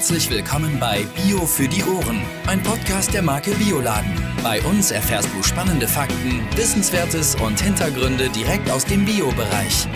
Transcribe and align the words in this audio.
Herzlich 0.00 0.30
willkommen 0.30 0.78
bei 0.80 1.04
Bio 1.14 1.44
für 1.44 1.68
die 1.68 1.84
Ohren, 1.84 2.22
ein 2.46 2.62
Podcast 2.62 3.12
der 3.12 3.20
Marke 3.20 3.50
Bioladen. 3.50 4.10
Bei 4.42 4.62
uns 4.62 4.92
erfährst 4.92 5.28
du 5.36 5.42
spannende 5.42 5.86
Fakten, 5.86 6.40
Wissenswertes 6.56 7.34
und 7.34 7.60
Hintergründe 7.60 8.30
direkt 8.30 8.70
aus 8.70 8.86
dem 8.86 9.04
Bio-Bereich. 9.04 9.86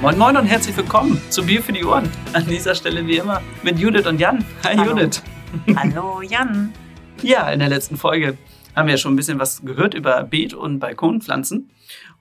Moin 0.00 0.16
Moin 0.16 0.38
und 0.38 0.46
herzlich 0.46 0.74
willkommen 0.74 1.20
zu 1.28 1.44
Bio 1.44 1.60
für 1.60 1.74
die 1.74 1.84
Ohren. 1.84 2.08
An 2.32 2.46
dieser 2.46 2.74
Stelle 2.74 3.06
wie 3.06 3.18
immer 3.18 3.42
mit 3.62 3.78
Judith 3.78 4.06
und 4.06 4.18
Jan. 4.18 4.42
Hi 4.64 4.78
Hallo. 4.78 4.92
Judith. 4.92 5.22
Hallo 5.76 6.22
Jan. 6.22 6.72
Ja, 7.20 7.50
in 7.50 7.58
der 7.58 7.68
letzten 7.68 7.98
Folge 7.98 8.38
haben 8.74 8.88
wir 8.88 8.96
schon 8.96 9.12
ein 9.12 9.16
bisschen 9.16 9.38
was 9.38 9.60
gehört 9.62 9.92
über 9.92 10.22
Beet- 10.22 10.54
und 10.54 10.78
Balkonpflanzen. 10.78 11.70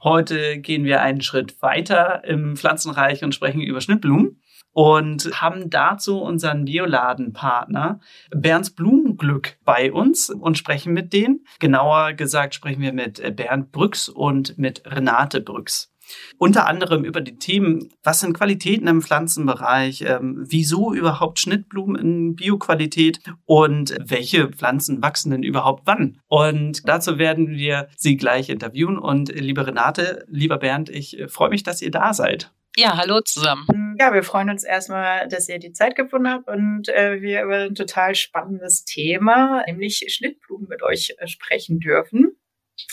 Heute 0.03 0.57
gehen 0.57 0.83
wir 0.83 1.01
einen 1.01 1.21
Schritt 1.21 1.61
weiter 1.61 2.25
im 2.25 2.57
Pflanzenreich 2.57 3.23
und 3.23 3.33
sprechen 3.33 3.61
über 3.61 3.79
Schnittblumen 3.79 4.35
und 4.73 5.41
haben 5.41 5.69
dazu 5.69 6.21
unseren 6.21 6.65
Bioladenpartner 6.65 7.99
Bernds 8.31 8.71
Blumenglück 8.71 9.57
bei 9.65 9.91
uns 9.91 10.29
und 10.29 10.57
sprechen 10.57 10.93
mit 10.93 11.13
denen. 11.13 11.45
Genauer 11.59 12.13
gesagt 12.13 12.55
sprechen 12.55 12.81
wir 12.81 12.93
mit 12.93 13.35
Bernd 13.35 13.71
Brüx 13.71 14.09
und 14.09 14.57
mit 14.57 14.83
Renate 14.85 15.41
Brüx. 15.41 15.91
Unter 16.37 16.67
anderem 16.67 17.03
über 17.03 17.21
die 17.21 17.37
Themen, 17.37 17.89
was 18.03 18.21
sind 18.21 18.33
Qualitäten 18.33 18.87
im 18.87 19.01
Pflanzenbereich, 19.01 20.03
ähm, 20.07 20.43
wieso 20.47 20.93
überhaupt 20.93 21.39
Schnittblumen 21.39 21.95
in 21.95 22.35
Bioqualität 22.35 23.19
und 23.45 23.95
welche 24.03 24.49
Pflanzen 24.49 25.01
wachsen 25.01 25.31
denn 25.31 25.43
überhaupt 25.43 25.83
wann. 25.85 26.19
Und 26.27 26.87
dazu 26.87 27.17
werden 27.17 27.49
wir 27.49 27.89
Sie 27.95 28.17
gleich 28.17 28.49
interviewen. 28.49 28.97
Und 28.97 29.29
liebe 29.29 29.65
Renate, 29.65 30.25
lieber 30.27 30.57
Bernd, 30.57 30.89
ich 30.89 31.19
äh, 31.19 31.27
freue 31.27 31.49
mich, 31.49 31.63
dass 31.63 31.81
ihr 31.81 31.91
da 31.91 32.13
seid. 32.13 32.51
Ja, 32.79 32.95
hallo 32.95 33.19
zusammen. 33.19 33.97
Ja, 33.99 34.13
wir 34.13 34.23
freuen 34.23 34.49
uns 34.49 34.63
erstmal, 34.63 35.27
dass 35.27 35.49
ihr 35.49 35.59
die 35.59 35.73
Zeit 35.73 35.97
gefunden 35.97 36.29
habt 36.29 36.47
und 36.47 36.87
äh, 36.87 37.21
wir 37.21 37.43
über 37.43 37.65
ein 37.65 37.75
total 37.75 38.15
spannendes 38.15 38.85
Thema, 38.85 39.65
nämlich 39.65 40.05
Schnittblumen 40.07 40.69
mit 40.69 40.81
euch 40.81 41.13
äh, 41.17 41.27
sprechen 41.27 41.81
dürfen. 41.81 42.39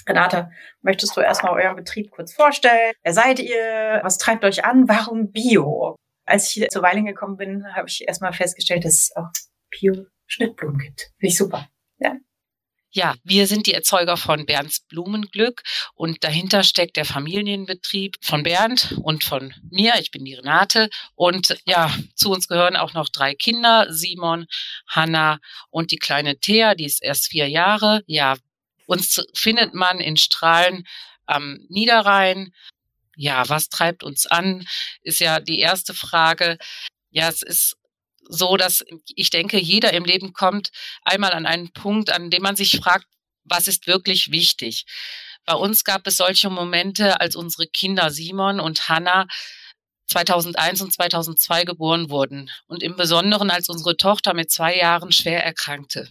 Renate, 0.08 0.50
möchtest 0.82 1.16
du 1.16 1.20
erstmal 1.20 1.52
euren 1.52 1.76
Betrieb 1.76 2.10
kurz 2.10 2.34
vorstellen? 2.34 2.94
Wer 3.04 3.12
seid 3.12 3.38
ihr? 3.38 4.00
Was 4.02 4.18
treibt 4.18 4.44
euch 4.44 4.64
an? 4.64 4.88
Warum 4.88 5.30
Bio? 5.30 5.94
Als 6.24 6.56
ich 6.56 6.68
zu 6.68 6.82
Weiling 6.82 7.06
gekommen 7.06 7.36
bin, 7.36 7.72
habe 7.76 7.86
ich 7.86 8.08
erstmal 8.08 8.32
festgestellt, 8.32 8.84
dass 8.84 8.94
es 8.94 9.12
auch 9.14 9.28
Bio-Schnittblumen 9.70 10.78
gibt. 10.78 11.12
Finde 11.20 11.30
ich 11.30 11.36
super. 11.36 11.68
Ja. 11.98 12.16
Ja, 12.96 13.14
wir 13.24 13.46
sind 13.46 13.66
die 13.66 13.74
Erzeuger 13.74 14.16
von 14.16 14.46
Bernds 14.46 14.80
Blumenglück 14.80 15.62
und 15.92 16.24
dahinter 16.24 16.62
steckt 16.62 16.96
der 16.96 17.04
Familienbetrieb 17.04 18.16
von 18.22 18.42
Bernd 18.42 18.96
und 19.02 19.22
von 19.22 19.52
mir. 19.70 19.96
Ich 20.00 20.10
bin 20.10 20.24
die 20.24 20.32
Renate 20.32 20.88
und 21.14 21.58
ja, 21.66 21.94
zu 22.14 22.30
uns 22.30 22.48
gehören 22.48 22.74
auch 22.74 22.94
noch 22.94 23.10
drei 23.10 23.34
Kinder, 23.34 23.86
Simon, 23.90 24.46
Hanna 24.88 25.40
und 25.68 25.90
die 25.90 25.98
kleine 25.98 26.38
Thea, 26.38 26.74
die 26.74 26.86
ist 26.86 27.02
erst 27.02 27.26
vier 27.26 27.50
Jahre. 27.50 28.02
Ja, 28.06 28.36
uns 28.86 29.22
findet 29.34 29.74
man 29.74 30.00
in 30.00 30.16
Strahlen 30.16 30.86
am 31.26 31.58
Niederrhein. 31.68 32.54
Ja, 33.14 33.46
was 33.50 33.68
treibt 33.68 34.04
uns 34.04 34.24
an, 34.24 34.66
ist 35.02 35.20
ja 35.20 35.40
die 35.40 35.58
erste 35.58 35.92
Frage. 35.92 36.56
Ja, 37.10 37.28
es 37.28 37.42
ist 37.42 37.76
so, 38.28 38.56
dass 38.56 38.84
ich 39.14 39.30
denke, 39.30 39.58
jeder 39.58 39.92
im 39.92 40.04
Leben 40.04 40.32
kommt 40.32 40.70
einmal 41.02 41.32
an 41.32 41.46
einen 41.46 41.72
Punkt, 41.72 42.12
an 42.12 42.30
dem 42.30 42.42
man 42.42 42.56
sich 42.56 42.76
fragt, 42.76 43.06
was 43.44 43.68
ist 43.68 43.86
wirklich 43.86 44.30
wichtig? 44.30 44.84
Bei 45.44 45.54
uns 45.54 45.84
gab 45.84 46.06
es 46.06 46.16
solche 46.16 46.50
Momente, 46.50 47.20
als 47.20 47.36
unsere 47.36 47.66
Kinder 47.68 48.10
Simon 48.10 48.58
und 48.58 48.88
Hannah 48.88 49.26
2001 50.08 50.82
und 50.82 50.92
2002 50.92 51.64
geboren 51.64 52.10
wurden 52.10 52.50
und 52.66 52.82
im 52.82 52.96
Besonderen, 52.96 53.50
als 53.50 53.68
unsere 53.68 53.96
Tochter 53.96 54.34
mit 54.34 54.50
zwei 54.50 54.76
Jahren 54.76 55.12
schwer 55.12 55.44
erkrankte. 55.44 56.10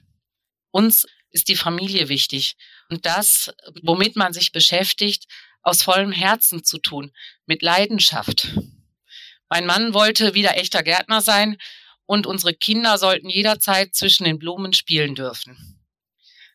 Uns 0.72 1.05
ist 1.31 1.47
die 1.50 1.55
Familie 1.55 2.07
wichtig 2.09 2.55
und 2.89 3.05
das, 3.05 3.53
womit 3.83 4.16
man 4.16 4.34
sich 4.34 4.51
beschäftigt, 4.51 5.25
aus 5.62 5.84
vollem 5.84 6.12
Herzen 6.12 6.63
zu 6.63 6.78
tun, 6.78 7.12
mit 7.45 7.62
Leidenschaft. 7.62 8.57
Mein 9.50 9.66
Mann 9.66 9.94
wollte 9.94 10.34
wieder 10.34 10.57
echter 10.57 10.84
Gärtner 10.84 11.22
sein 11.22 11.57
und 12.05 12.27
unsere 12.27 12.53
Kinder 12.53 12.97
sollten 12.97 13.29
jederzeit 13.29 13.95
zwischen 13.95 14.25
den 14.25 14.39
Blumen 14.39 14.73
spielen 14.73 15.16
dürfen. 15.16 15.57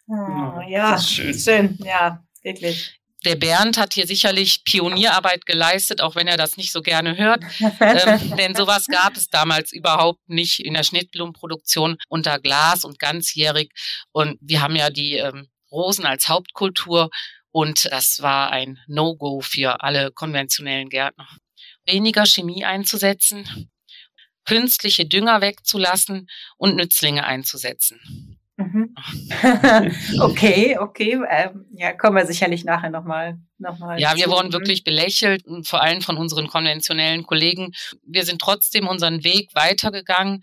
Oh, 0.08 0.60
ja, 0.68 0.98
schön. 1.00 1.38
schön. 1.38 1.78
Ja, 1.84 2.22
wirklich. 2.42 3.00
Der 3.24 3.36
Bernd 3.36 3.76
hat 3.76 3.92
hier 3.92 4.06
sicherlich 4.06 4.64
Pionierarbeit 4.64 5.44
geleistet, 5.44 6.00
auch 6.00 6.16
wenn 6.16 6.26
er 6.26 6.38
das 6.38 6.56
nicht 6.56 6.72
so 6.72 6.80
gerne 6.80 7.18
hört. 7.18 7.44
ähm, 7.80 8.36
denn 8.38 8.54
sowas 8.54 8.86
gab 8.86 9.14
es 9.14 9.28
damals 9.28 9.72
überhaupt 9.72 10.26
nicht 10.26 10.60
in 10.60 10.72
der 10.74 10.84
Schnittblumenproduktion 10.84 11.98
unter 12.08 12.38
Glas 12.38 12.84
und 12.84 12.98
ganzjährig. 12.98 13.72
Und 14.12 14.38
wir 14.40 14.62
haben 14.62 14.74
ja 14.74 14.88
die 14.88 15.16
ähm, 15.16 15.48
Rosen 15.70 16.06
als 16.06 16.28
Hauptkultur 16.28 17.10
und 17.52 17.86
das 17.90 18.22
war 18.22 18.50
ein 18.50 18.78
No-Go 18.86 19.40
für 19.40 19.82
alle 19.82 20.10
konventionellen 20.12 20.88
Gärtner. 20.88 21.28
Weniger 21.84 22.24
Chemie 22.24 22.64
einzusetzen, 22.64 23.69
künstliche 24.50 25.06
Dünger 25.06 25.40
wegzulassen 25.40 26.28
und 26.56 26.74
Nützlinge 26.74 27.24
einzusetzen. 27.24 28.36
Mhm. 28.56 28.96
okay, 30.20 30.76
okay. 30.76 31.20
Ähm, 31.30 31.66
ja, 31.72 31.92
kommen 31.92 32.16
wir 32.16 32.26
sicherlich 32.26 32.64
nachher 32.64 32.90
nochmal. 32.90 33.38
Noch 33.58 33.78
mal 33.78 34.00
Ja, 34.00 34.16
wir 34.16 34.26
wurden 34.26 34.52
wirklich 34.52 34.82
belächelt, 34.82 35.46
und 35.46 35.68
vor 35.68 35.82
allem 35.82 36.02
von 36.02 36.16
unseren 36.16 36.48
konventionellen 36.48 37.22
Kollegen. 37.22 37.72
Wir 38.02 38.24
sind 38.24 38.40
trotzdem 38.40 38.88
unseren 38.88 39.22
Weg 39.22 39.54
weitergegangen, 39.54 40.42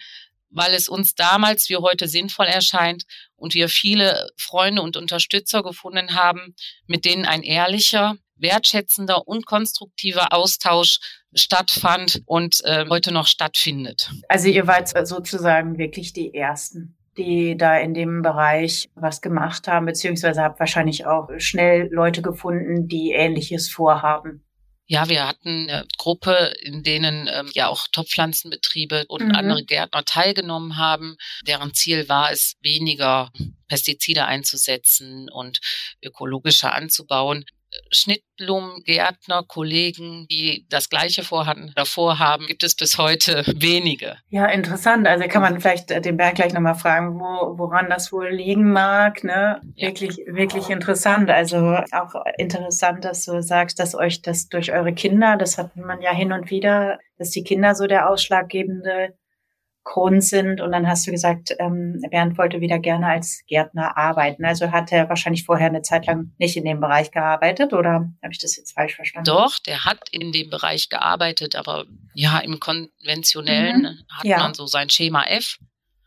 weil 0.49 0.73
es 0.73 0.87
uns 0.87 1.13
damals 1.13 1.67
wie 1.67 1.75
heute 1.75 2.07
sinnvoll 2.07 2.45
erscheint 2.45 3.03
und 3.35 3.55
wir 3.55 3.67
viele 3.67 4.29
Freunde 4.37 4.83
und 4.83 4.95
Unterstützer 4.95 5.63
gefunden 5.63 6.15
haben, 6.15 6.55
mit 6.87 7.03
denen 7.03 7.25
ein 7.25 7.43
ehrlicher, 7.43 8.15
wertschätzender 8.37 9.27
und 9.27 9.45
konstruktiver 9.45 10.31
Austausch 10.31 10.99
stattfand 11.37 12.21
und 12.25 12.61
äh, 12.63 12.85
heute 12.89 13.11
noch 13.13 13.27
stattfindet. 13.27 14.11
Also 14.27 14.47
ihr 14.49 14.67
wart 14.67 14.89
sozusagen 15.07 15.77
wirklich 15.77 16.13
die 16.13 16.33
Ersten, 16.33 16.97
die 17.17 17.57
da 17.57 17.77
in 17.77 17.93
dem 17.93 18.21
Bereich 18.21 18.89
was 18.95 19.21
gemacht 19.21 19.67
haben, 19.67 19.85
beziehungsweise 19.85 20.41
habt 20.41 20.59
wahrscheinlich 20.59 21.05
auch 21.05 21.29
schnell 21.37 21.89
Leute 21.91 22.21
gefunden, 22.21 22.87
die 22.87 23.11
Ähnliches 23.11 23.69
vorhaben. 23.69 24.43
Ja, 24.89 25.09
wir 25.09 25.27
hatten 25.27 25.67
eine 25.69 25.85
Gruppe, 25.97 26.53
in 26.61 26.81
denen 26.81 27.27
ähm, 27.29 27.49
ja 27.53 27.67
auch 27.67 27.87
Topfpflanzenbetriebe 27.91 29.03
und 29.09 29.25
Mhm. 29.25 29.35
andere 29.35 29.65
Gärtner 29.65 30.05
teilgenommen 30.05 30.77
haben, 30.77 31.17
deren 31.45 31.73
Ziel 31.73 32.07
war 32.07 32.31
es, 32.31 32.55
weniger 32.61 33.29
Pestizide 33.67 34.25
einzusetzen 34.25 35.29
und 35.29 35.59
ökologischer 36.01 36.73
anzubauen. 36.73 37.43
Schnittblumengärtner, 37.91 39.43
Kollegen, 39.47 40.27
die 40.29 40.65
das 40.69 40.89
Gleiche 40.89 41.23
vorhatten, 41.23 41.71
davor 41.75 42.19
haben, 42.19 42.47
gibt 42.47 42.63
es 42.63 42.75
bis 42.75 42.97
heute 42.97 43.43
wenige. 43.55 44.17
Ja, 44.29 44.45
interessant. 44.47 45.07
Also 45.07 45.27
kann 45.27 45.41
man 45.41 45.59
vielleicht 45.59 45.91
äh, 45.91 46.01
den 46.01 46.17
Berg 46.17 46.35
gleich 46.35 46.53
nochmal 46.53 46.75
fragen, 46.75 47.19
wo, 47.19 47.57
woran 47.57 47.89
das 47.89 48.11
wohl 48.11 48.29
liegen 48.29 48.71
mag. 48.71 49.23
Ne? 49.23 49.61
Ja. 49.75 49.87
Wirklich, 49.87 50.17
wirklich 50.27 50.69
interessant. 50.69 51.29
Also 51.29 51.79
auch 51.91 52.13
interessant, 52.37 53.05
dass 53.05 53.25
du 53.25 53.41
sagst, 53.41 53.79
dass 53.79 53.95
euch 53.95 54.21
das 54.21 54.47
durch 54.49 54.71
eure 54.71 54.93
Kinder, 54.93 55.37
das 55.37 55.57
hat 55.57 55.75
man 55.75 56.01
ja 56.01 56.11
hin 56.11 56.31
und 56.31 56.49
wieder, 56.49 56.99
dass 57.17 57.31
die 57.31 57.43
Kinder 57.43 57.75
so 57.75 57.87
der 57.87 58.09
ausschlaggebende 58.09 59.13
Grund 59.93 60.23
sind. 60.23 60.59
Und 60.61 60.71
dann 60.71 60.87
hast 60.87 61.07
du 61.07 61.11
gesagt, 61.11 61.53
ähm, 61.59 62.01
Bernd 62.11 62.37
wollte 62.37 62.59
wieder 62.61 62.77
gerne 62.79 63.07
als 63.07 63.41
Gärtner 63.47 63.97
arbeiten. 63.97 64.43
Also 64.45 64.71
hat 64.71 64.91
er 64.91 65.07
wahrscheinlich 65.09 65.45
vorher 65.45 65.67
eine 65.67 65.81
Zeit 65.81 66.05
lang 66.07 66.33
nicht 66.37 66.57
in 66.57 66.65
dem 66.65 66.79
Bereich 66.81 67.11
gearbeitet 67.11 67.73
oder 67.73 67.91
habe 67.91 68.31
ich 68.31 68.37
das 68.39 68.57
jetzt 68.57 68.73
falsch 68.73 68.95
verstanden? 68.95 69.25
Doch, 69.25 69.57
der 69.59 69.85
hat 69.85 70.09
in 70.11 70.31
dem 70.31 70.49
Bereich 70.49 70.89
gearbeitet, 70.89 71.55
aber 71.55 71.85
ja, 72.13 72.39
im 72.39 72.59
konventionellen 72.59 74.03
hat 74.11 74.25
Ja. 74.25 74.39
man 74.39 74.53
so 74.53 74.65
sein 74.67 74.89
Schema 74.89 75.23
F. 75.23 75.57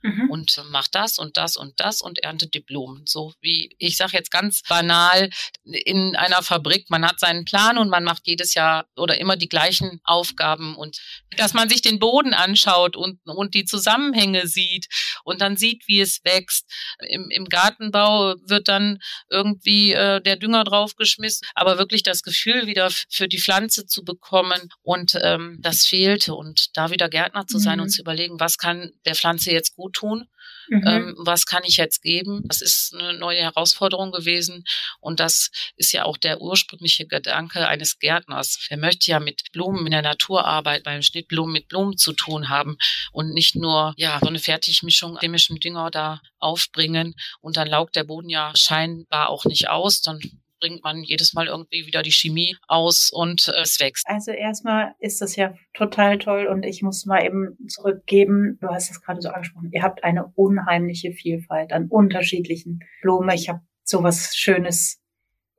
Mhm. 0.02 0.30
und 0.30 0.64
macht 0.70 0.94
das 0.94 1.18
und 1.18 1.36
das 1.36 1.56
und 1.56 1.78
das 1.78 2.00
und 2.00 2.18
erntet 2.20 2.54
die 2.54 2.60
Blumen. 2.60 3.02
So 3.06 3.34
wie, 3.40 3.74
ich 3.78 3.96
sage 3.96 4.16
jetzt 4.16 4.30
ganz 4.30 4.62
banal, 4.62 5.30
in 5.64 6.16
einer 6.16 6.42
Fabrik, 6.42 6.88
man 6.90 7.04
hat 7.04 7.20
seinen 7.20 7.44
Plan 7.44 7.78
und 7.78 7.88
man 7.90 8.04
macht 8.04 8.26
jedes 8.26 8.54
Jahr 8.54 8.86
oder 8.96 9.18
immer 9.18 9.36
die 9.36 9.48
gleichen 9.48 10.00
Aufgaben 10.04 10.74
und 10.76 10.98
dass 11.36 11.54
man 11.54 11.68
sich 11.68 11.82
den 11.82 11.98
Boden 11.98 12.34
anschaut 12.34 12.96
und, 12.96 13.20
und 13.24 13.54
die 13.54 13.64
Zusammenhänge 13.64 14.46
sieht 14.46 14.86
und 15.24 15.40
dann 15.40 15.56
sieht, 15.56 15.86
wie 15.86 16.00
es 16.00 16.20
wächst. 16.24 16.70
Im, 17.08 17.30
im 17.30 17.46
Gartenbau 17.46 18.36
wird 18.46 18.68
dann 18.68 18.98
irgendwie 19.28 19.92
äh, 19.92 20.20
der 20.20 20.36
Dünger 20.36 20.64
draufgeschmissen, 20.64 21.46
aber 21.54 21.78
wirklich 21.78 22.02
das 22.02 22.22
Gefühl 22.22 22.66
wieder 22.66 22.90
für 23.08 23.28
die 23.28 23.40
Pflanze 23.40 23.86
zu 23.86 24.04
bekommen 24.04 24.70
und 24.82 25.18
ähm, 25.22 25.58
das 25.60 25.86
fehlte 25.86 26.34
und 26.34 26.76
da 26.76 26.90
wieder 26.90 27.08
Gärtner 27.08 27.46
zu 27.46 27.58
sein 27.58 27.78
Mhm. 27.78 27.82
und 27.84 27.90
zu 27.90 28.00
überlegen, 28.02 28.40
was 28.40 28.58
kann 28.58 28.92
der 29.04 29.14
Pflanze 29.14 29.52
jetzt 29.52 29.76
gut 29.76 29.89
gut 29.90 29.94
tun. 29.94 30.28
Mhm. 30.68 30.86
Ähm, 30.86 31.14
was 31.18 31.46
kann 31.46 31.62
ich 31.64 31.76
jetzt 31.76 32.02
geben? 32.02 32.42
Das 32.46 32.60
ist 32.60 32.94
eine 32.94 33.18
neue 33.18 33.40
Herausforderung 33.40 34.12
gewesen. 34.12 34.64
Und 35.00 35.20
das 35.20 35.50
ist 35.76 35.92
ja 35.92 36.04
auch 36.04 36.16
der 36.16 36.40
ursprüngliche 36.40 37.06
Gedanke 37.06 37.66
eines 37.66 37.98
Gärtners. 37.98 38.66
Er 38.70 38.76
möchte 38.76 39.10
ja 39.10 39.20
mit 39.20 39.52
Blumen 39.52 39.84
in 39.86 39.92
der 39.92 40.02
Natur 40.02 40.44
arbeiten, 40.44 40.84
beim 40.84 41.02
Schnittblumen 41.02 41.52
mit 41.52 41.68
Blumen 41.68 41.96
zu 41.96 42.12
tun 42.12 42.48
haben 42.48 42.76
und 43.12 43.32
nicht 43.34 43.56
nur 43.56 43.94
ja 43.96 44.18
so 44.20 44.28
eine 44.28 44.38
Fertigmischung 44.38 45.18
chemischem 45.18 45.58
Dünger 45.58 45.90
da 45.90 46.20
aufbringen 46.38 47.14
und 47.40 47.56
dann 47.56 47.68
laugt 47.68 47.96
der 47.96 48.04
Boden 48.04 48.28
ja 48.28 48.52
scheinbar 48.56 49.28
auch 49.28 49.44
nicht 49.44 49.68
aus. 49.68 50.02
Dann 50.02 50.20
bringt 50.60 50.84
man 50.84 51.02
jedes 51.02 51.32
Mal 51.32 51.46
irgendwie 51.46 51.86
wieder 51.86 52.02
die 52.02 52.12
Chemie 52.12 52.56
aus 52.68 53.10
und 53.12 53.48
äh, 53.48 53.62
es 53.62 53.80
wächst. 53.80 54.06
Also 54.06 54.30
erstmal 54.30 54.94
ist 54.98 55.20
das 55.20 55.36
ja 55.36 55.54
total 55.74 56.18
toll 56.18 56.46
und 56.46 56.64
ich 56.64 56.82
muss 56.82 57.06
mal 57.06 57.24
eben 57.24 57.56
zurückgeben, 57.68 58.58
du 58.60 58.68
hast 58.68 58.90
es 58.90 59.02
gerade 59.02 59.20
so 59.20 59.30
angesprochen, 59.30 59.70
ihr 59.72 59.82
habt 59.82 60.04
eine 60.04 60.26
unheimliche 60.34 61.12
Vielfalt 61.12 61.72
an 61.72 61.88
unterschiedlichen 61.88 62.80
Blumen. 63.02 63.30
Ich 63.34 63.48
habe 63.48 63.60
sowas 63.82 64.36
Schönes, 64.36 65.00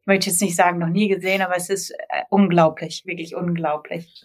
ich 0.02 0.08
möchte 0.08 0.30
jetzt 0.30 0.42
nicht 0.42 0.56
sagen, 0.56 0.80
noch 0.80 0.88
nie 0.88 1.10
gesehen, 1.10 1.42
aber 1.42 1.58
es 1.58 1.70
ist 1.70 1.92
äh, 1.92 2.24
unglaublich, 2.30 3.04
wirklich 3.06 3.36
unglaublich. 3.36 4.24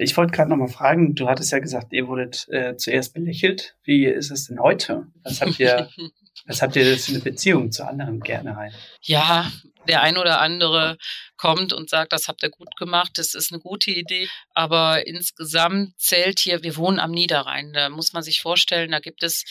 Ich 0.00 0.16
wollte 0.16 0.30
gerade 0.32 0.48
noch 0.48 0.56
mal 0.56 0.68
fragen, 0.68 1.16
du 1.16 1.28
hattest 1.28 1.50
ja 1.50 1.58
gesagt, 1.58 1.92
ihr 1.92 2.06
wurdet 2.06 2.46
äh, 2.50 2.76
zuerst 2.76 3.14
belächelt. 3.14 3.76
Wie 3.82 4.06
ist 4.06 4.30
es 4.30 4.46
denn 4.46 4.60
heute? 4.60 5.08
Was 5.24 5.40
habt 5.40 5.58
ihr, 5.58 5.88
was 6.48 6.62
habt 6.62 6.76
ihr 6.76 6.98
für 6.98 7.12
eine 7.12 7.20
Beziehung 7.20 7.70
zu 7.70 7.86
anderen 7.86 8.20
Gärtnereien? 8.20 8.74
Ja, 9.02 9.52
der 9.86 10.02
ein 10.02 10.16
oder 10.16 10.40
andere 10.40 10.96
kommt 11.36 11.72
und 11.72 11.90
sagt, 11.90 12.12
das 12.12 12.26
habt 12.26 12.42
ihr 12.42 12.50
gut 12.50 12.74
gemacht, 12.76 13.12
das 13.16 13.34
ist 13.34 13.52
eine 13.52 13.60
gute 13.60 13.90
Idee. 13.90 14.28
Aber 14.54 15.06
insgesamt 15.06 15.98
zählt 16.00 16.40
hier, 16.40 16.62
wir 16.62 16.76
wohnen 16.76 16.98
am 16.98 17.10
Niederrhein. 17.10 17.72
Da 17.72 17.90
muss 17.90 18.12
man 18.12 18.22
sich 18.22 18.40
vorstellen, 18.40 18.90
da 18.90 18.98
gibt 18.98 19.22
es 19.22 19.44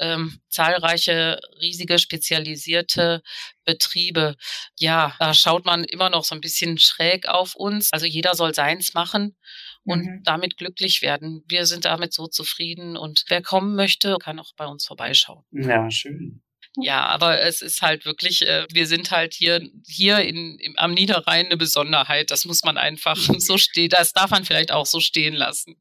ähm, 0.00 0.40
zahlreiche 0.48 1.40
riesige 1.60 1.98
spezialisierte 1.98 3.22
Betriebe. 3.64 4.36
Ja, 4.78 5.14
da 5.18 5.34
schaut 5.34 5.64
man 5.64 5.84
immer 5.84 6.10
noch 6.10 6.24
so 6.24 6.34
ein 6.34 6.40
bisschen 6.40 6.78
schräg 6.78 7.28
auf 7.28 7.54
uns. 7.56 7.92
Also 7.92 8.06
jeder 8.06 8.34
soll 8.34 8.54
seins 8.54 8.94
machen 8.94 9.36
und 9.84 10.04
mhm. 10.04 10.22
damit 10.24 10.56
glücklich 10.56 11.02
werden. 11.02 11.44
Wir 11.46 11.66
sind 11.66 11.84
damit 11.84 12.12
so 12.12 12.26
zufrieden 12.26 12.96
und 12.96 13.24
wer 13.28 13.42
kommen 13.42 13.74
möchte, 13.76 14.16
kann 14.18 14.38
auch 14.38 14.52
bei 14.56 14.66
uns 14.66 14.86
vorbeischauen. 14.86 15.44
Ja, 15.52 15.90
schön. 15.90 16.43
Ja, 16.76 17.06
aber 17.06 17.40
es 17.40 17.62
ist 17.62 17.82
halt 17.82 18.04
wirklich, 18.04 18.46
äh, 18.46 18.66
wir 18.72 18.86
sind 18.86 19.10
halt 19.10 19.32
hier, 19.34 19.60
hier 19.86 20.18
in, 20.20 20.58
im, 20.58 20.74
am 20.76 20.92
Niederrhein 20.92 21.46
eine 21.46 21.56
Besonderheit. 21.56 22.30
Das 22.30 22.44
muss 22.44 22.64
man 22.64 22.76
einfach 22.76 23.16
so 23.38 23.58
stehen, 23.58 23.90
das 23.90 24.12
darf 24.12 24.30
man 24.30 24.44
vielleicht 24.44 24.72
auch 24.72 24.86
so 24.86 25.00
stehen 25.00 25.34
lassen. 25.34 25.76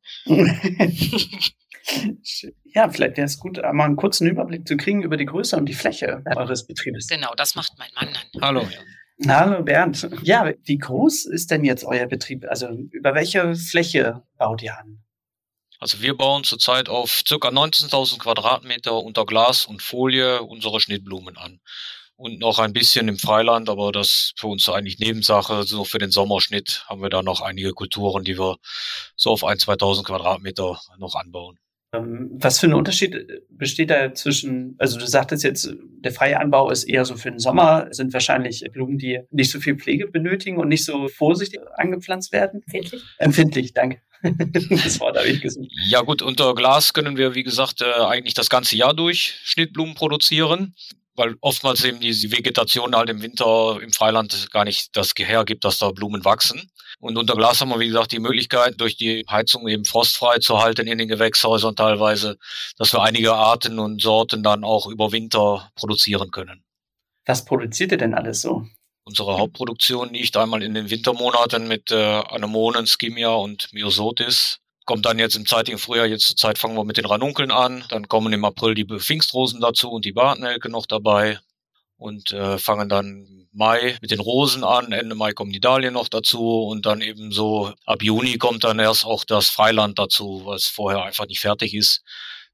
ja, 2.74 2.90
vielleicht 2.90 3.18
wäre 3.18 3.26
es 3.26 3.40
gut, 3.40 3.60
einmal 3.60 3.88
einen 3.88 3.96
kurzen 3.96 4.28
Überblick 4.28 4.68
zu 4.68 4.78
kriegen 4.78 5.02
über 5.02 5.18
die 5.18 5.26
Größe 5.26 5.58
und 5.58 5.66
die 5.66 5.74
Fläche 5.74 6.24
eures 6.36 6.68
Betriebes. 6.68 7.08
Genau, 7.08 7.34
das 7.36 7.56
macht 7.56 7.74
mein 7.78 7.90
Mann 7.96 8.10
dann. 8.14 8.42
Hallo. 8.42 8.68
Hallo 9.28 9.64
Bernd. 9.64 10.10
Ja, 10.24 10.52
wie 10.64 10.78
groß 10.78 11.26
ist 11.26 11.52
denn 11.52 11.64
jetzt 11.64 11.86
euer 11.86 12.08
Betrieb? 12.08 12.46
Also 12.50 12.68
über 12.92 13.16
welche 13.16 13.56
Fläche 13.56 14.24
baut 14.38 14.62
ihr 14.62 14.78
an? 14.78 15.04
Also 15.84 16.02
wir 16.02 16.16
bauen 16.16 16.46
zurzeit 16.46 16.88
auf 16.88 17.24
ca. 17.28 17.36
19.000 17.36 18.18
Quadratmeter 18.18 18.94
unter 18.94 19.26
Glas 19.26 19.66
und 19.66 19.82
Folie 19.82 20.42
unsere 20.42 20.80
Schnittblumen 20.80 21.36
an. 21.36 21.60
Und 22.16 22.40
noch 22.40 22.60
ein 22.60 22.72
bisschen 22.72 23.10
im 23.10 23.20
Freiland, 23.20 23.68
aber 23.68 23.92
das 23.92 24.32
für 24.38 24.48
uns 24.48 24.70
eigentlich 24.70 25.00
Nebensache. 25.00 25.64
So 25.64 25.84
für 25.84 25.98
den 25.98 26.10
Sommerschnitt 26.10 26.86
haben 26.88 27.02
wir 27.02 27.10
da 27.10 27.22
noch 27.22 27.42
einige 27.42 27.74
Kulturen, 27.74 28.24
die 28.24 28.40
wir 28.40 28.60
so 29.18 29.32
auf 29.32 29.44
1.000, 29.44 29.78
2.000 29.78 30.04
Quadratmeter 30.06 30.80
noch 31.00 31.16
anbauen. 31.16 31.60
Ähm, 31.94 32.32
was 32.34 32.60
für 32.60 32.66
ein 32.66 32.74
Unterschied 32.74 33.14
äh, 33.14 33.42
besteht 33.50 33.92
da 33.92 34.14
zwischen, 34.14 34.76
also 34.80 34.98
du 34.98 35.06
sagtest 35.06 35.44
jetzt, 35.44 35.74
der 36.04 36.12
freie 36.12 36.40
Anbau 36.40 36.72
ist 36.72 36.86
eher 36.86 37.06
so 37.06 37.16
für 37.16 37.30
den 37.30 37.40
Sommer, 37.40 37.88
sind 37.92 38.14
wahrscheinlich 38.14 38.64
Blumen, 38.74 38.98
die 38.98 39.20
nicht 39.30 39.52
so 39.52 39.60
viel 39.60 39.76
Pflege 39.76 40.08
benötigen 40.08 40.58
und 40.58 40.70
nicht 40.70 40.86
so 40.86 41.08
vorsichtig 41.08 41.60
angepflanzt 41.76 42.34
werden? 42.34 42.64
Empfindlich. 42.64 43.04
Empfindlich, 43.20 43.74
danke. 43.74 44.02
das 44.70 45.00
Wort 45.00 45.18
habe 45.18 45.28
ich 45.28 45.42
gesucht. 45.42 45.70
Ja 45.88 46.02
gut, 46.02 46.22
unter 46.22 46.56
Glas 46.56 46.94
können 46.94 47.18
wir, 47.18 47.36
wie 47.36 47.44
gesagt, 47.44 47.82
äh, 47.82 47.86
eigentlich 47.86 48.34
das 48.34 48.50
ganze 48.50 48.76
Jahr 48.76 48.96
durch 48.96 49.40
Schnittblumen 49.44 49.96
produzieren 49.96 50.74
weil 51.16 51.36
oftmals 51.42 51.84
eben 51.84 52.00
die 52.00 52.32
Vegetation 52.32 52.96
halt 52.96 53.10
im 53.10 53.22
Winter 53.22 53.80
im 53.82 53.92
Freiland 53.94 54.52
gar 54.52 54.66
nicht 54.66 54.96
das 54.98 55.14
hergibt, 55.16 55.64
dass 55.64 55.78
da 55.78 55.92
Blumen 55.92 56.26
wachsen. 56.26 56.72
Und 57.04 57.18
unter 57.18 57.36
Glas 57.36 57.60
haben 57.60 57.68
wir, 57.68 57.80
wie 57.80 57.88
gesagt, 57.88 58.14
die 58.14 58.20
Möglichkeit, 58.20 58.80
durch 58.80 58.96
die 58.96 59.26
Heizung 59.30 59.68
eben 59.68 59.84
frostfrei 59.84 60.40
zu 60.40 60.60
halten 60.60 60.88
in 60.88 60.98
den 60.98 61.10
Gewächshäusern 61.10 61.76
teilweise, 61.76 62.38
dass 62.78 62.94
wir 62.94 63.02
einige 63.02 63.34
Arten 63.34 63.78
und 63.78 64.02
Sorten 64.02 64.42
dann 64.42 64.64
auch 64.64 64.88
über 64.88 65.12
Winter 65.12 65.70
produzieren 65.76 66.32
können. 66.32 66.64
Was 67.26 67.44
produziert 67.44 67.92
ihr 67.92 67.98
denn 67.98 68.14
alles 68.14 68.42
so? 68.42 68.66
Unsere 69.04 69.38
Hauptproduktion 69.38 70.14
liegt 70.14 70.38
einmal 70.38 70.64
in 70.64 70.74
den 70.74 70.90
Wintermonaten 70.90 71.68
mit 71.68 71.92
äh, 71.92 72.22
Anemonen, 72.30 72.88
Skimia 72.88 73.32
und 73.32 73.68
Myosotis 73.74 74.60
kommt 74.86 75.06
dann 75.06 75.20
jetzt 75.20 75.36
im 75.36 75.46
zeitigen 75.46 75.80
Frühjahr, 75.80 76.06
jetzt 76.06 76.28
zur 76.28 76.38
Zeit 76.38 76.58
fangen 76.58 76.78
wir 76.78 76.86
mit 76.86 76.96
den 76.96 77.06
Ranunkeln 77.06 77.52
an, 77.52 77.84
dann 77.90 78.08
kommen 78.08 78.32
im 78.32 78.46
April 78.46 78.76
die 78.76 78.86
Pfingstrosen 78.86 79.60
dazu 79.60 79.92
und 79.92 80.06
die 80.06 80.14
Bartnelke 80.14 80.70
noch 80.70 80.86
dabei 80.86 81.40
und 82.04 82.32
äh, 82.32 82.58
fangen 82.58 82.90
dann 82.90 83.48
Mai 83.54 83.98
mit 84.02 84.12
den 84.12 84.20
Rosen 84.20 84.64
an, 84.64 84.92
Ende 84.92 85.16
Mai 85.16 85.32
kommen 85.32 85.54
die 85.54 85.62
Dahlien 85.62 85.94
noch 85.94 86.10
dazu 86.10 86.64
und 86.64 86.86
dann 86.86 87.02
eben 87.02 87.32
so 87.32 87.72
ab 87.86 88.02
Juni 88.02 88.38
kommt 88.38 88.64
dann 88.64 88.80
erst 88.80 89.06
auch 89.06 89.24
das 89.24 89.50
Freiland 89.50 90.00
dazu, 90.00 90.42
was 90.44 90.66
vorher 90.66 91.04
einfach 91.04 91.28
nicht 91.28 91.40
fertig 91.40 91.74
ist, 91.74 92.04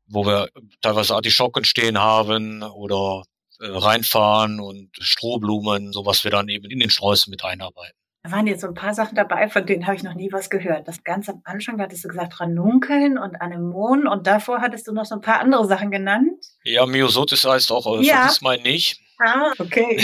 wo 0.06 0.26
wir 0.26 0.50
teilweise 0.82 1.16
Artischocken 1.16 1.66
stehen 1.66 1.98
haben 1.98 2.62
oder 2.62 3.24
äh, 3.60 3.68
reinfahren 3.68 4.60
und 4.60 4.92
Strohblumen, 5.00 5.94
so 5.94 6.06
was 6.06 6.24
wir 6.24 6.32
dann 6.32 6.48
eben 6.48 6.70
in 6.70 6.80
den 6.80 6.92
Sträußen 6.92 7.32
mit 7.32 7.44
einarbeiten. 7.44 7.98
Da 8.22 8.32
waren 8.32 8.46
jetzt 8.46 8.62
so 8.62 8.68
ein 8.68 8.74
paar 8.74 8.94
Sachen 8.94 9.16
dabei, 9.16 9.50
von 9.50 9.66
denen 9.66 9.88
habe 9.88 9.96
ich 9.96 10.04
noch 10.04 10.14
nie 10.14 10.32
was 10.32 10.50
gehört. 10.50 10.88
Das 10.88 11.04
ganz 11.04 11.28
am 11.30 11.42
Anfang 11.46 11.82
hattest 11.82 12.04
du 12.04 12.10
gesagt 12.10 12.40
Ranunkeln 12.40 13.18
und 13.18 13.42
Anemonen 13.42 14.08
und 14.08 14.28
davor 14.28 14.60
hattest 14.60 14.88
du 14.88 14.92
noch 14.92 15.06
so 15.06 15.16
ein 15.16 15.22
paar 15.22 15.40
andere 15.40 15.66
Sachen 15.66 15.90
genannt. 15.90 16.46
Ja, 16.64 16.86
Myosotis 16.86 17.46
heißt 17.46 17.72
auch, 17.72 17.88
äh, 18.00 18.06
ja. 18.06 18.18
vergiss 18.18 18.42
mal 18.42 18.62
nicht. 18.62 19.02
Ah, 19.20 19.52
okay. 19.60 20.02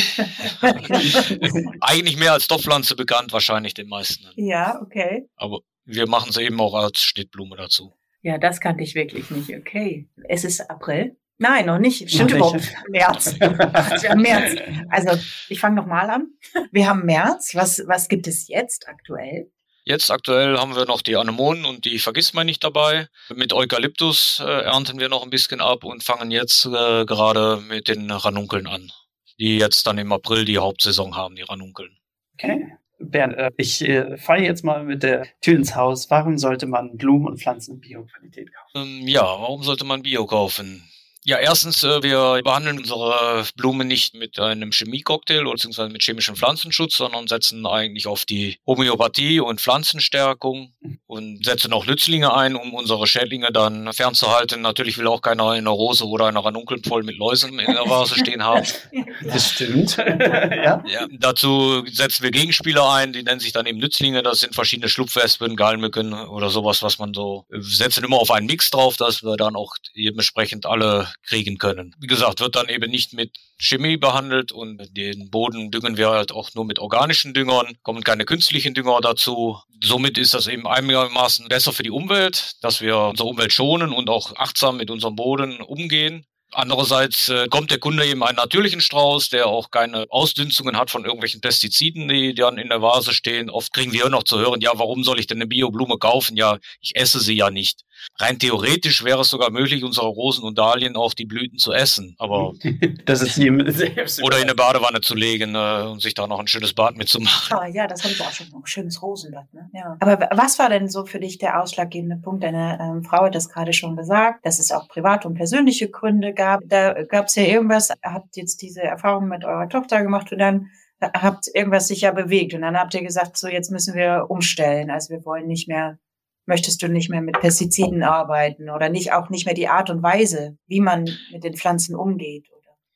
Eigentlich 1.81 2.17
mehr 2.17 2.33
als 2.33 2.47
Topfpflanze 2.47 2.95
bekannt, 2.95 3.31
wahrscheinlich 3.31 3.73
den 3.73 3.87
meisten. 3.87 4.27
Ja, 4.35 4.81
okay. 4.81 5.27
Aber 5.37 5.59
wir 5.85 6.07
machen 6.07 6.31
sie 6.31 6.43
eben 6.43 6.59
auch 6.59 6.73
als 6.73 7.01
Schnittblume 7.01 7.55
dazu. 7.55 7.93
Ja, 8.21 8.37
das 8.37 8.59
kannte 8.59 8.83
ich 8.83 8.95
wirklich 8.95 9.29
nicht. 9.31 9.49
Okay. 9.55 10.09
Es 10.27 10.43
ist 10.43 10.69
April. 10.69 11.15
Nein, 11.37 11.65
noch 11.65 11.79
nicht. 11.79 12.09
Stimmt 12.09 12.31
noch 12.31 12.37
überhaupt. 12.37 12.55
Nicht. 12.55 12.89
März. 12.89 13.35
März. 14.15 14.61
Also 14.89 15.19
ich 15.49 15.59
fange 15.59 15.75
nochmal 15.75 16.09
an. 16.09 16.27
Wir 16.71 16.87
haben 16.87 17.05
März. 17.05 17.55
Was, 17.55 17.83
was 17.87 18.07
gibt 18.07 18.27
es 18.27 18.47
jetzt 18.47 18.87
aktuell? 18.87 19.51
Jetzt 19.87 20.09
aktuell 20.09 20.57
haben 20.57 20.75
wir 20.75 20.85
noch 20.85 21.03
die 21.03 21.15
Anemonen 21.15 21.63
und 21.63 21.85
die 21.85 21.99
Vergissmeinnicht 21.99 22.63
nicht 22.63 22.63
dabei. 22.63 23.07
Mit 23.35 23.53
Eukalyptus 23.53 24.41
äh, 24.43 24.63
ernten 24.63 24.99
wir 24.99 25.09
noch 25.09 25.21
ein 25.21 25.29
bisschen 25.29 25.61
ab 25.61 25.83
und 25.83 26.03
fangen 26.03 26.31
jetzt 26.31 26.65
äh, 26.65 27.05
gerade 27.05 27.57
mit 27.57 27.87
den 27.87 28.09
Ranunkeln 28.09 28.65
an, 28.65 28.91
die 29.39 29.57
jetzt 29.57 29.85
dann 29.87 29.97
im 29.97 30.11
April 30.11 30.45
die 30.45 30.57
Hauptsaison 30.57 31.15
haben, 31.15 31.35
die 31.35 31.43
Ranunkeln. 31.43 31.97
Okay. 32.33 32.77
Bernd, 32.99 33.33
äh, 33.35 33.51
ich 33.57 33.81
äh, 33.81 34.17
falle 34.17 34.43
jetzt 34.43 34.63
mal 34.63 34.83
mit 34.83 35.03
der 35.03 35.27
Tür 35.41 35.55
ins 35.55 35.75
Haus. 35.75 36.09
Warum 36.09 36.37
sollte 36.37 36.65
man 36.65 36.95
Blumen 36.97 37.27
und 37.27 37.41
Pflanzen 37.41 37.75
in 37.75 37.81
Bio-Qualität 37.81 38.53
kaufen? 38.53 39.01
Ähm, 39.01 39.07
ja, 39.07 39.23
warum 39.23 39.63
sollte 39.63 39.85
man 39.85 40.01
Bio 40.01 40.25
kaufen? 40.25 40.83
Ja, 41.27 41.39
erstens, 41.39 41.83
äh, 41.83 42.03
wir 42.03 42.41
behandeln 42.43 42.77
unsere 42.77 43.45
Blumen 43.55 43.87
nicht 43.87 44.13
mit 44.13 44.39
einem 44.39 44.71
Chemiecocktail 44.71 45.41
oder 45.41 45.53
beziehungsweise 45.53 45.89
mit 45.89 46.03
chemischem 46.03 46.35
Pflanzenschutz, 46.35 46.97
sondern 46.97 47.27
setzen 47.27 47.65
eigentlich 47.65 48.05
auf 48.05 48.25
die 48.25 48.59
Homöopathie 48.67 49.39
und 49.39 49.59
Pflanzenstärkung 49.59 50.71
und 51.07 51.43
setzen 51.43 51.73
auch 51.73 51.87
Nützlinge 51.87 52.31
ein, 52.31 52.55
um 52.55 52.75
unsere 52.75 53.07
Schädlinge 53.07 53.51
dann 53.51 53.91
fernzuhalten. 53.91 54.61
Natürlich 54.61 54.99
will 54.99 55.07
auch 55.07 55.23
keiner 55.23 55.49
eine 55.49 55.69
Rose 55.69 56.07
oder 56.07 56.27
eine 56.27 56.45
Ranunkel 56.45 56.79
voll 56.87 57.01
mit 57.01 57.17
Läusen 57.17 57.57
in 57.57 57.73
der 57.73 57.89
Vase 57.89 58.19
stehen 58.19 58.43
haben. 58.43 58.65
Das 59.23 59.53
stimmt. 59.53 59.95
ja. 59.97 60.83
ja. 60.85 61.07
Dazu 61.19 61.85
setzen 61.87 62.23
wir 62.23 62.31
Gegenspieler 62.31 62.91
ein, 62.91 63.13
die 63.13 63.23
nennen 63.23 63.39
sich 63.39 63.53
dann 63.53 63.65
eben 63.65 63.79
Nützlinge. 63.79 64.21
Das 64.21 64.41
sind 64.41 64.53
verschiedene 64.53 64.89
Schlupfwespen, 64.89 65.55
Galmücken 65.55 66.13
oder 66.13 66.49
sowas, 66.49 66.83
was 66.83 66.99
man 66.99 67.13
so, 67.13 67.45
wir 67.49 67.63
setzen 67.63 68.03
immer 68.03 68.17
auf 68.17 68.29
einen 68.29 68.45
Mix 68.45 68.69
drauf, 68.71 68.97
dass 68.97 69.23
wir 69.23 69.37
dann 69.37 69.55
auch 69.55 69.75
dementsprechend 69.95 70.65
alle 70.65 71.07
kriegen 71.23 71.57
können. 71.57 71.95
Wie 71.99 72.07
gesagt, 72.07 72.39
wird 72.39 72.55
dann 72.55 72.69
eben 72.69 72.89
nicht 72.91 73.13
mit 73.13 73.31
Chemie 73.57 73.97
behandelt 73.97 74.51
und 74.51 74.81
den 74.95 75.29
Boden 75.29 75.71
düngen 75.71 75.97
wir 75.97 76.09
halt 76.09 76.31
auch 76.31 76.53
nur 76.53 76.65
mit 76.65 76.79
organischen 76.79 77.33
Düngern, 77.33 77.77
kommen 77.83 78.03
keine 78.03 78.25
künstlichen 78.25 78.73
Dünger 78.73 78.99
dazu. 79.01 79.59
Somit 79.83 80.17
ist 80.17 80.33
das 80.33 80.47
eben 80.47 80.67
einigermaßen 80.67 81.47
besser 81.47 81.73
für 81.73 81.83
die 81.83 81.91
Umwelt, 81.91 82.55
dass 82.61 82.81
wir 82.81 82.97
unsere 82.97 83.29
Umwelt 83.29 83.53
schonen 83.53 83.91
und 83.91 84.09
auch 84.09 84.35
achtsam 84.35 84.77
mit 84.77 84.91
unserem 84.91 85.15
Boden 85.15 85.61
umgehen. 85.61 86.25
Andererseits 86.51 87.27
äh, 87.27 87.47
kommt 87.49 87.71
der 87.71 87.79
Kunde 87.79 88.05
eben 88.05 88.23
einen 88.23 88.37
natürlichen 88.37 88.79
Strauß, 88.79 89.29
der 89.29 89.47
auch 89.47 89.71
keine 89.71 90.05
Ausdünstungen 90.09 90.77
hat 90.77 90.89
von 90.89 91.03
irgendwelchen 91.03 91.41
Pestiziden, 91.41 92.07
die 92.07 92.33
dann 92.33 92.57
in 92.57 92.69
der 92.69 92.81
Vase 92.81 93.13
stehen. 93.13 93.49
Oft 93.49 93.73
kriegen 93.73 93.91
wir 93.91 94.07
noch 94.09 94.23
zu 94.23 94.39
hören, 94.39 94.61
ja, 94.61 94.71
warum 94.75 95.03
soll 95.03 95.19
ich 95.19 95.27
denn 95.27 95.37
eine 95.37 95.47
Bioblume 95.47 95.97
kaufen? 95.97 96.37
Ja, 96.37 96.59
ich 96.79 96.95
esse 96.95 97.19
sie 97.19 97.35
ja 97.35 97.49
nicht. 97.49 97.81
Rein 98.19 98.39
theoretisch 98.39 99.03
wäre 99.03 99.21
es 99.21 99.29
sogar 99.29 99.49
möglich, 99.49 99.83
unsere 99.83 100.07
Rosen 100.07 100.43
und 100.43 100.57
Dahlien 100.57 100.95
auch 100.95 101.13
die 101.13 101.25
Blüten 101.25 101.57
zu 101.57 101.73
essen, 101.73 102.15
aber 102.19 102.53
das 103.05 103.21
ist 103.21 103.37
jedem 103.37 103.69
selbst. 103.71 104.23
oder 104.23 104.37
in 104.37 104.43
eine 104.43 104.55
Badewanne 104.55 105.01
zu 105.01 105.15
legen 105.15 105.55
äh, 105.55 105.83
und 105.83 106.01
sich 106.01 106.13
da 106.13 106.27
noch 106.27 106.39
ein 106.39 106.47
schönes 106.47 106.73
Bad 106.73 106.97
mitzumachen. 106.97 107.57
Ah, 107.57 107.67
ja, 107.67 107.87
das 107.87 108.03
habe 108.03 108.13
ich 108.13 108.21
auch 108.21 108.31
schon. 108.31 108.47
Ein 108.47 108.65
schönes 108.65 109.01
Rosenblatt, 109.01 109.53
ne? 109.53 109.69
Ja. 109.73 109.97
Aber 109.99 110.29
was 110.31 110.59
war 110.59 110.69
denn 110.69 110.89
so 110.89 111.05
für 111.05 111.19
dich 111.19 111.37
der 111.37 111.61
ausschlaggebende 111.61 112.17
Punkt? 112.17 112.43
Deine 112.43 112.79
ähm, 112.79 113.03
Frau 113.03 113.25
hat 113.25 113.35
das 113.35 113.49
gerade 113.49 113.73
schon 113.73 113.95
gesagt, 113.95 114.45
dass 114.45 114.59
es 114.59 114.71
auch 114.71 114.87
private 114.87 115.27
und 115.27 115.35
persönliche 115.35 115.89
Gründe 115.89 116.33
gab. 116.33 116.61
Da 116.65 117.03
gab 117.03 117.27
es 117.27 117.35
ja 117.35 117.43
irgendwas, 117.43 117.89
habt 118.03 118.35
jetzt 118.37 118.61
diese 118.61 118.81
Erfahrung 118.81 119.27
mit 119.27 119.43
eurer 119.43 119.69
Tochter 119.69 120.01
gemacht 120.03 120.31
und 120.31 120.39
dann 120.39 120.69
habt 121.01 121.47
irgendwas 121.53 121.87
sich 121.87 122.01
ja 122.01 122.11
bewegt 122.11 122.53
und 122.53 122.61
dann 122.61 122.77
habt 122.77 122.93
ihr 122.93 123.03
gesagt, 123.03 123.37
so 123.37 123.47
jetzt 123.47 123.71
müssen 123.71 123.95
wir 123.95 124.25
umstellen. 124.29 124.89
Also 124.89 125.13
wir 125.13 125.25
wollen 125.25 125.47
nicht 125.47 125.67
mehr, 125.67 125.97
möchtest 126.45 126.81
du 126.81 126.87
nicht 126.87 127.09
mehr 127.09 127.21
mit 127.21 127.39
Pestiziden 127.39 128.03
arbeiten 128.03 128.69
oder 128.69 128.89
nicht 128.89 129.11
auch 129.13 129.29
nicht 129.29 129.45
mehr 129.45 129.55
die 129.55 129.67
Art 129.67 129.89
und 129.89 130.03
Weise, 130.03 130.57
wie 130.67 130.81
man 130.81 131.09
mit 131.31 131.43
den 131.43 131.55
Pflanzen 131.55 131.95
umgeht. 131.95 132.47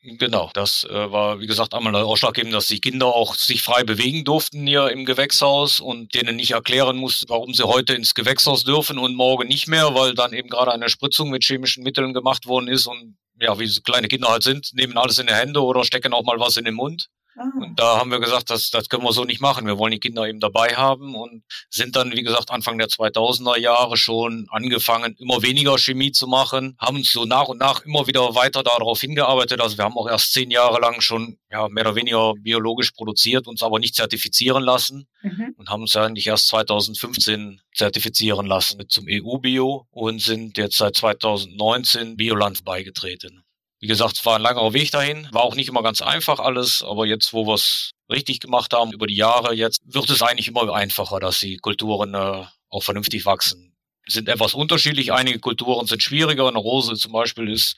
Genau, 0.01 0.49
das 0.53 0.85
äh, 0.85 1.11
war 1.11 1.41
wie 1.41 1.47
gesagt 1.47 1.73
einmal 1.73 1.93
ausschlaggebend, 1.93 2.53
dass 2.53 2.67
die 2.67 2.79
Kinder 2.79 3.07
auch 3.07 3.35
sich 3.35 3.61
frei 3.61 3.83
bewegen 3.83 4.23
durften 4.23 4.65
hier 4.65 4.89
im 4.91 5.03
Gewächshaus 5.03 5.81
und 5.81 6.15
denen 6.15 6.37
nicht 6.37 6.51
erklären 6.51 6.95
musste, 6.95 7.25
warum 7.27 7.53
sie 7.53 7.67
heute 7.67 7.95
ins 7.95 8.13
Gewächshaus 8.13 8.63
dürfen 8.63 8.97
und 8.97 9.15
morgen 9.15 9.49
nicht 9.49 9.67
mehr, 9.67 9.93
weil 9.95 10.13
dann 10.13 10.31
eben 10.31 10.47
gerade 10.47 10.71
eine 10.71 10.87
Spritzung 10.87 11.29
mit 11.29 11.43
chemischen 11.43 11.83
Mitteln 11.83 12.13
gemacht 12.13 12.45
worden 12.45 12.69
ist 12.69 12.87
und 12.87 13.17
ja, 13.41 13.59
wie 13.59 13.67
so 13.67 13.81
kleine 13.81 14.07
Kinder 14.07 14.29
halt 14.29 14.43
sind, 14.43 14.69
nehmen 14.73 14.97
alles 14.97 15.19
in 15.19 15.27
die 15.27 15.33
Hände 15.33 15.61
oder 15.61 15.83
stecken 15.83 16.13
auch 16.13 16.23
mal 16.23 16.39
was 16.39 16.55
in 16.55 16.65
den 16.65 16.75
Mund. 16.75 17.09
Ah, 17.39 17.51
Und 17.55 17.79
da 17.79 17.98
haben 17.98 18.12
wir 18.12 18.19
gesagt, 18.19 18.50
das, 18.50 18.69
das 18.69 18.89
können 18.89 19.03
wir 19.03 19.13
so 19.13 19.24
nicht 19.24 19.39
machen. 19.39 19.65
Wir 19.65 19.77
wollen 19.77 19.93
die 19.93 20.00
Kinder 20.00 20.27
eben 20.27 20.41
dabei 20.41 20.75
haben 20.75 21.15
und 21.15 21.43
sind 21.69 21.96
dann, 21.96 22.12
wie 22.12 22.22
gesagt, 22.22 22.51
Anfang 22.51 22.77
der 22.77 22.89
2000er 22.89 23.58
Jahre 23.58 23.96
schon 23.96 24.48
angefangen, 24.50 25.15
immer 25.19 25.41
weniger 25.41 25.77
Chemie 25.77 26.12
zu 26.12 26.27
machen, 26.27 26.75
haben 26.79 26.98
uns 26.98 27.12
so 27.12 27.24
nach 27.24 27.48
und 27.48 27.58
nach 27.58 27.86
immer 27.86 28.08
wieder 28.08 28.36
weiter 28.36 28.62
darauf 28.62 29.00
hingearbeitet. 29.00 29.62
Also 29.62 29.77
wir 29.77 29.86
haben 29.86 29.98
auch 29.98 30.10
erst 30.10 30.34
zehn 30.34 30.51
Jahre 30.51 30.81
lang 30.81 31.00
schon 31.00 31.38
ja, 31.50 31.69
mehr 31.69 31.86
oder 31.86 31.96
weniger 31.96 32.34
biologisch 32.34 32.91
produziert, 32.91 33.48
uns 33.48 33.63
aber 33.63 33.79
nicht 33.79 33.96
zertifizieren 33.96 34.63
lassen 34.63 35.08
mhm. 35.22 35.53
und 35.55 35.69
haben 35.69 35.84
uns 35.84 35.96
eigentlich 35.96 36.27
erst 36.27 36.50
2015 36.50 37.62
zertifizieren 37.74 38.48
lassen 38.48 38.84
zum 38.89 39.05
EU-Bio 39.08 39.88
und 39.91 40.22
sind 40.22 40.58
jetzt 40.58 40.77
seit 40.77 40.98
2019 40.98 42.17
Bioland 42.17 42.65
beigetreten. 42.65 43.46
Wie 43.79 43.88
gesagt, 43.88 44.17
es 44.17 44.25
war 44.25 44.36
ein 44.36 44.41
langer 44.41 44.74
Weg 44.74 44.91
dahin, 44.91 45.27
war 45.31 45.43
auch 45.43 45.55
nicht 45.55 45.69
immer 45.69 45.81
ganz 45.83 46.01
einfach 46.01 46.39
alles, 46.39 46.83
aber 46.83 47.05
jetzt, 47.05 47.31
wo 47.31 47.48
wir 47.48 47.53
es 47.53 47.91
richtig 48.09 48.41
gemacht 48.41 48.74
haben 48.74 48.91
über 48.91 49.07
die 49.07 49.15
Jahre, 49.15 49.53
jetzt 49.53 49.81
wird 49.86 50.09
es 50.09 50.21
eigentlich 50.21 50.50
immer 50.50 50.74
einfacher, 50.74 51.19
dass 51.19 51.39
die 51.39 51.57
Kulturen 51.57 52.13
äh, 52.13 52.45
auch 52.69 52.83
vernünftig 52.83 53.25
wachsen. 53.25 53.68
Sind 54.09 54.27
etwas 54.27 54.53
unterschiedlich, 54.53 55.13
einige 55.13 55.39
Kulturen 55.39 55.85
sind 55.85 56.01
schwieriger. 56.01 56.47
Eine 56.47 56.57
Rose 56.57 56.95
zum 56.95 57.11
Beispiel 57.11 57.49
ist, 57.49 57.75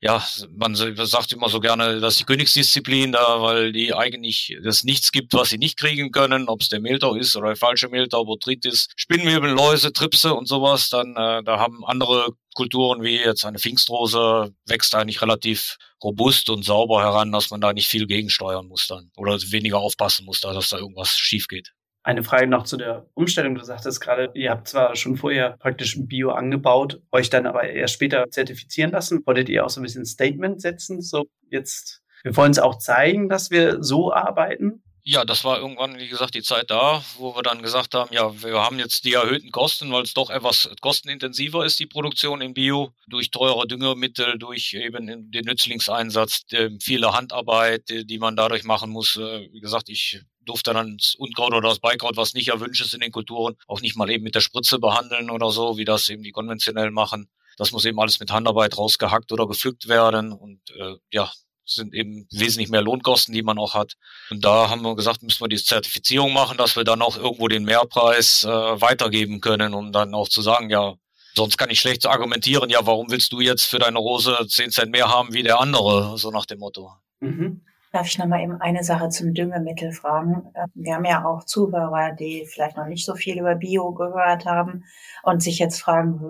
ja, 0.00 0.24
man 0.56 0.74
sagt 0.74 1.32
immer 1.32 1.48
so 1.48 1.60
gerne, 1.60 2.00
dass 2.00 2.16
die 2.16 2.24
Königsdisziplin 2.24 3.12
da, 3.12 3.42
weil 3.42 3.72
die 3.72 3.94
eigentlich 3.94 4.56
es 4.64 4.84
nichts 4.84 5.12
gibt, 5.12 5.32
was 5.32 5.50
sie 5.50 5.58
nicht 5.58 5.78
kriegen 5.78 6.10
können, 6.10 6.48
ob 6.48 6.60
es 6.60 6.68
der 6.68 6.80
Mehltau 6.80 7.14
ist 7.14 7.36
oder 7.36 7.48
der 7.48 7.56
falsche 7.56 7.88
Mehltau, 7.88 8.24
Botrytis, 8.24 8.88
Spinnwebel, 8.96 9.50
Läuse, 9.50 9.92
Tripse 9.92 10.34
und 10.34 10.48
sowas, 10.48 10.88
dann 10.90 11.16
äh, 11.16 11.42
da 11.42 11.58
haben 11.58 11.84
andere 11.84 12.34
Kulturen 12.54 13.02
wie 13.02 13.16
jetzt 13.16 13.44
eine 13.44 13.58
Pfingstrose 13.58 14.54
wächst 14.66 14.94
eigentlich 14.94 15.22
relativ 15.22 15.78
robust 16.02 16.50
und 16.50 16.64
sauber 16.64 17.02
heran, 17.02 17.32
dass 17.32 17.50
man 17.50 17.60
da 17.60 17.72
nicht 17.72 17.88
viel 17.88 18.06
gegensteuern 18.06 18.66
muss 18.66 18.86
dann 18.86 19.10
oder 19.16 19.38
weniger 19.50 19.78
aufpassen 19.78 20.24
muss, 20.24 20.40
da, 20.40 20.52
dass 20.52 20.70
da 20.70 20.78
irgendwas 20.78 21.10
schief 21.16 21.46
geht. 21.46 21.72
Eine 22.02 22.24
Frage 22.24 22.46
noch 22.46 22.64
zu 22.64 22.78
der 22.78 23.06
Umstellung. 23.14 23.54
Du 23.54 23.64
sagtest 23.64 24.00
gerade, 24.00 24.30
ihr 24.34 24.50
habt 24.50 24.68
zwar 24.68 24.96
schon 24.96 25.16
vorher 25.16 25.56
praktisch 25.58 25.98
Bio 25.98 26.30
angebaut, 26.30 27.00
euch 27.12 27.28
dann 27.28 27.46
aber 27.46 27.64
erst 27.64 27.94
später 27.94 28.30
zertifizieren 28.30 28.90
lassen. 28.90 29.20
Wolltet 29.26 29.50
ihr 29.50 29.66
auch 29.66 29.70
so 29.70 29.80
ein 29.80 29.82
bisschen 29.82 30.06
Statement 30.06 30.62
setzen? 30.62 31.02
So 31.02 31.26
jetzt, 31.50 32.02
wir 32.22 32.34
wollen 32.36 32.52
es 32.52 32.58
auch 32.58 32.78
zeigen, 32.78 33.28
dass 33.28 33.50
wir 33.50 33.82
so 33.82 34.14
arbeiten. 34.14 34.82
Ja, 35.02 35.24
das 35.24 35.44
war 35.44 35.58
irgendwann, 35.58 35.98
wie 35.98 36.08
gesagt, 36.08 36.34
die 36.34 36.42
Zeit 36.42 36.70
da, 36.70 37.02
wo 37.16 37.34
wir 37.34 37.42
dann 37.42 37.62
gesagt 37.62 37.94
haben, 37.94 38.12
ja, 38.12 38.42
wir 38.42 38.62
haben 38.62 38.78
jetzt 38.78 39.04
die 39.04 39.14
erhöhten 39.14 39.50
Kosten, 39.50 39.90
weil 39.90 40.02
es 40.02 40.12
doch 40.12 40.28
etwas 40.28 40.70
kostenintensiver 40.82 41.64
ist, 41.64 41.80
die 41.80 41.86
Produktion 41.86 42.42
in 42.42 42.52
Bio, 42.52 42.92
durch 43.08 43.30
teure 43.30 43.66
Düngemittel, 43.66 44.38
durch 44.38 44.74
eben 44.74 45.30
den 45.30 45.44
Nützlingseinsatz, 45.44 46.42
viele 46.82 47.12
Handarbeit, 47.14 47.88
die 47.88 48.18
man 48.18 48.36
dadurch 48.36 48.64
machen 48.64 48.90
muss. 48.90 49.16
Wie 49.16 49.60
gesagt, 49.60 49.88
ich 49.88 50.20
durfte 50.50 50.74
dann 50.74 50.98
das 50.98 51.14
Unkraut 51.14 51.54
oder 51.54 51.68
das 51.68 51.78
Beikraut, 51.78 52.16
was 52.16 52.34
nicht 52.34 52.48
erwünscht 52.48 52.84
ist 52.84 52.92
in 52.92 53.00
den 53.00 53.12
Kulturen, 53.12 53.56
auch 53.68 53.80
nicht 53.80 53.96
mal 53.96 54.10
eben 54.10 54.24
mit 54.24 54.34
der 54.34 54.40
Spritze 54.40 54.80
behandeln 54.80 55.30
oder 55.30 55.52
so, 55.52 55.76
wie 55.76 55.84
das 55.84 56.08
eben 56.08 56.24
die 56.24 56.32
konventionell 56.32 56.90
machen. 56.90 57.30
Das 57.56 57.70
muss 57.70 57.84
eben 57.84 58.00
alles 58.00 58.18
mit 58.18 58.32
Handarbeit 58.32 58.76
rausgehackt 58.76 59.30
oder 59.32 59.46
gepflückt 59.46 59.86
werden 59.86 60.32
und 60.32 60.60
äh, 60.70 60.96
ja, 61.12 61.30
sind 61.64 61.94
eben 61.94 62.26
wesentlich 62.32 62.68
mehr 62.68 62.82
Lohnkosten, 62.82 63.32
die 63.32 63.42
man 63.42 63.58
auch 63.58 63.74
hat. 63.74 63.94
Und 64.30 64.44
da 64.44 64.68
haben 64.68 64.82
wir 64.82 64.96
gesagt, 64.96 65.22
müssen 65.22 65.40
wir 65.40 65.48
die 65.48 65.62
Zertifizierung 65.62 66.32
machen, 66.32 66.58
dass 66.58 66.74
wir 66.74 66.82
dann 66.82 67.00
auch 67.00 67.16
irgendwo 67.16 67.46
den 67.46 67.64
Mehrpreis 67.64 68.42
äh, 68.42 68.48
weitergeben 68.48 69.40
können, 69.40 69.74
um 69.74 69.92
dann 69.92 70.14
auch 70.14 70.28
zu 70.28 70.42
sagen, 70.42 70.68
ja, 70.68 70.94
sonst 71.34 71.58
kann 71.58 71.70
ich 71.70 71.78
schlecht 71.78 72.06
argumentieren, 72.06 72.70
ja, 72.70 72.84
warum 72.86 73.10
willst 73.10 73.32
du 73.32 73.40
jetzt 73.40 73.66
für 73.66 73.78
deine 73.78 73.98
Rose 73.98 74.36
10 74.48 74.72
Cent 74.72 74.90
mehr 74.90 75.08
haben 75.08 75.32
wie 75.32 75.44
der 75.44 75.60
andere, 75.60 76.18
so 76.18 76.32
nach 76.32 76.46
dem 76.46 76.58
Motto. 76.58 76.90
Mhm. 77.20 77.62
Darf 77.92 78.06
ich 78.06 78.18
noch 78.18 78.26
mal 78.26 78.42
eben 78.42 78.60
eine 78.60 78.84
Sache 78.84 79.08
zum 79.08 79.34
Düngemittel 79.34 79.92
fragen? 79.92 80.52
Wir 80.74 80.94
haben 80.94 81.04
ja 81.04 81.24
auch 81.24 81.44
Zuhörer, 81.44 82.12
die 82.12 82.46
vielleicht 82.46 82.76
noch 82.76 82.86
nicht 82.86 83.04
so 83.04 83.14
viel 83.14 83.40
über 83.40 83.56
Bio 83.56 83.92
gehört 83.92 84.44
haben 84.44 84.84
und 85.24 85.42
sich 85.42 85.58
jetzt 85.58 85.80
fragen, 85.80 86.20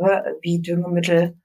wie 0.40 0.60
Düngemittel 0.60 1.38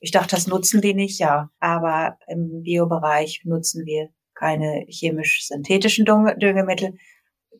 ich 0.00 0.12
dachte, 0.12 0.36
das 0.36 0.46
nutzen 0.46 0.80
die 0.80 0.94
nicht, 0.94 1.18
ja. 1.18 1.50
Aber 1.58 2.16
im 2.28 2.62
Biobereich 2.62 3.42
nutzen 3.44 3.84
wir 3.86 4.08
keine 4.34 4.86
chemisch-synthetischen 4.88 6.04
Düngemittel. 6.04 6.96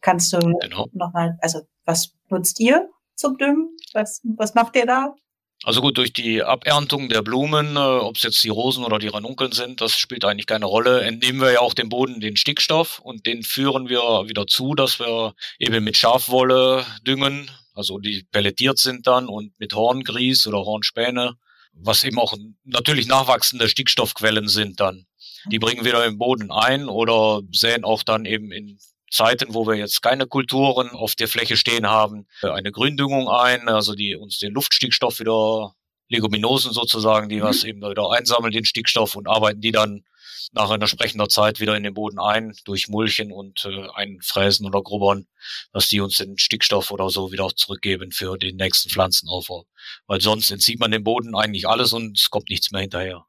Kannst 0.00 0.32
du 0.32 0.38
genau. 0.38 0.86
nochmal, 0.92 1.36
also 1.40 1.62
was 1.84 2.14
nutzt 2.28 2.60
ihr 2.60 2.88
zum 3.16 3.36
Düngen? 3.36 3.76
Was, 3.94 4.20
was 4.36 4.54
macht 4.54 4.76
ihr 4.76 4.86
da? 4.86 5.16
Also 5.64 5.80
gut, 5.80 5.98
durch 5.98 6.12
die 6.12 6.42
Aberntung 6.42 7.08
der 7.08 7.22
Blumen, 7.22 7.76
äh, 7.76 7.80
ob 7.80 8.16
es 8.16 8.22
jetzt 8.22 8.42
die 8.44 8.48
Rosen 8.48 8.84
oder 8.84 8.98
die 8.98 9.08
Ranunkeln 9.08 9.52
sind, 9.52 9.80
das 9.80 9.98
spielt 9.98 10.24
eigentlich 10.24 10.46
keine 10.46 10.66
Rolle. 10.66 11.02
Entnehmen 11.02 11.40
wir 11.40 11.52
ja 11.52 11.60
auch 11.60 11.74
dem 11.74 11.88
Boden 11.88 12.20
den 12.20 12.36
Stickstoff 12.36 13.00
und 13.00 13.26
den 13.26 13.42
führen 13.42 13.88
wir 13.88 14.00
wieder 14.28 14.46
zu, 14.46 14.74
dass 14.74 15.00
wir 15.00 15.34
eben 15.58 15.82
mit 15.82 15.96
Schafwolle 15.96 16.86
düngen, 17.06 17.50
also 17.74 17.98
die 17.98 18.24
pelletiert 18.30 18.78
sind 18.78 19.06
dann 19.06 19.26
und 19.26 19.52
mit 19.58 19.74
Horngrieß 19.74 20.46
oder 20.46 20.58
Hornspäne 20.58 21.36
was 21.80 22.04
eben 22.04 22.18
auch 22.18 22.34
natürlich 22.64 23.06
nachwachsende 23.06 23.68
Stickstoffquellen 23.68 24.48
sind 24.48 24.80
dann. 24.80 25.06
Die 25.50 25.58
bringen 25.58 25.84
wir 25.84 26.04
im 26.04 26.18
Boden 26.18 26.50
ein 26.50 26.88
oder 26.88 27.42
säen 27.52 27.84
auch 27.84 28.02
dann 28.02 28.24
eben 28.24 28.52
in 28.52 28.78
Zeiten, 29.10 29.54
wo 29.54 29.66
wir 29.66 29.74
jetzt 29.74 30.02
keine 30.02 30.26
Kulturen 30.26 30.90
auf 30.90 31.14
der 31.14 31.28
Fläche 31.28 31.56
stehen 31.56 31.86
haben, 31.86 32.26
eine 32.42 32.72
Gründüngung 32.72 33.28
ein, 33.28 33.68
also 33.68 33.94
die 33.94 34.16
uns 34.16 34.38
den 34.38 34.52
Luftstickstoff 34.52 35.20
wieder, 35.20 35.74
Leguminosen 36.08 36.72
sozusagen, 36.72 37.28
die 37.28 37.36
mhm. 37.36 37.42
was 37.42 37.64
eben 37.64 37.82
wieder 37.82 38.10
einsammeln, 38.10 38.52
den 38.52 38.64
Stickstoff 38.64 39.14
und 39.14 39.28
arbeiten 39.28 39.60
die 39.60 39.72
dann 39.72 40.04
nach 40.52 40.70
einer 40.70 40.82
entsprechender 40.82 41.28
Zeit 41.28 41.60
wieder 41.60 41.76
in 41.76 41.82
den 41.82 41.94
Boden 41.94 42.18
ein, 42.18 42.54
durch 42.64 42.88
Mulchen 42.88 43.32
und 43.32 43.66
äh, 43.66 43.88
Einfräsen 43.94 44.66
oder 44.66 44.82
Grubbern, 44.82 45.26
dass 45.72 45.88
die 45.88 46.00
uns 46.00 46.16
den 46.16 46.38
Stickstoff 46.38 46.90
oder 46.90 47.10
so 47.10 47.32
wieder 47.32 47.48
zurückgeben 47.54 48.12
für 48.12 48.38
den 48.38 48.56
nächsten 48.56 48.88
Pflanzenaufbau. 48.88 49.66
Weil 50.06 50.20
sonst 50.20 50.50
entzieht 50.50 50.80
man 50.80 50.90
dem 50.90 51.04
Boden 51.04 51.36
eigentlich 51.36 51.68
alles 51.68 51.92
und 51.92 52.18
es 52.18 52.30
kommt 52.30 52.48
nichts 52.48 52.70
mehr 52.70 52.80
hinterher. 52.80 53.26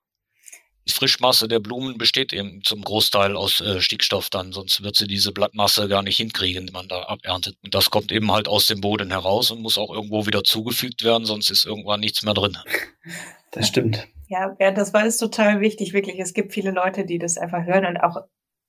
Die 0.89 0.95
Frischmasse 0.95 1.47
der 1.47 1.59
Blumen 1.59 1.99
besteht 1.99 2.33
eben 2.33 2.63
zum 2.63 2.81
Großteil 2.81 3.35
aus 3.35 3.61
äh, 3.61 3.79
Stickstoff 3.79 4.31
dann, 4.31 4.51
sonst 4.51 4.81
wird 4.81 4.95
sie 4.95 5.05
diese 5.05 5.31
Blattmasse 5.31 5.87
gar 5.87 6.01
nicht 6.01 6.17
hinkriegen, 6.17 6.65
die 6.65 6.73
man 6.73 6.87
da 6.87 7.03
aberntet. 7.03 7.57
Und 7.63 7.75
das 7.75 7.91
kommt 7.91 8.11
eben 8.11 8.31
halt 8.31 8.47
aus 8.47 8.65
dem 8.65 8.81
Boden 8.81 9.11
heraus 9.11 9.51
und 9.51 9.61
muss 9.61 9.77
auch 9.77 9.93
irgendwo 9.93 10.25
wieder 10.25 10.43
zugefügt 10.43 11.03
werden, 11.03 11.25
sonst 11.25 11.51
ist 11.51 11.65
irgendwann 11.65 11.99
nichts 11.99 12.23
mehr 12.23 12.33
drin. 12.33 12.57
Das 13.51 13.67
stimmt. 13.67 14.07
Ja, 14.27 14.55
ja, 14.59 14.69
das 14.69 14.93
war 14.93 15.07
ist 15.07 15.17
total 15.17 15.59
wichtig, 15.59 15.91
wirklich. 15.91 16.19
Es 16.19 16.35
gibt 16.35 16.53
viele 16.53 16.69
Leute, 16.69 17.03
die 17.03 17.17
das 17.17 17.39
einfach 17.39 17.65
hören 17.65 17.83
und 17.83 17.97
auch, 17.97 18.17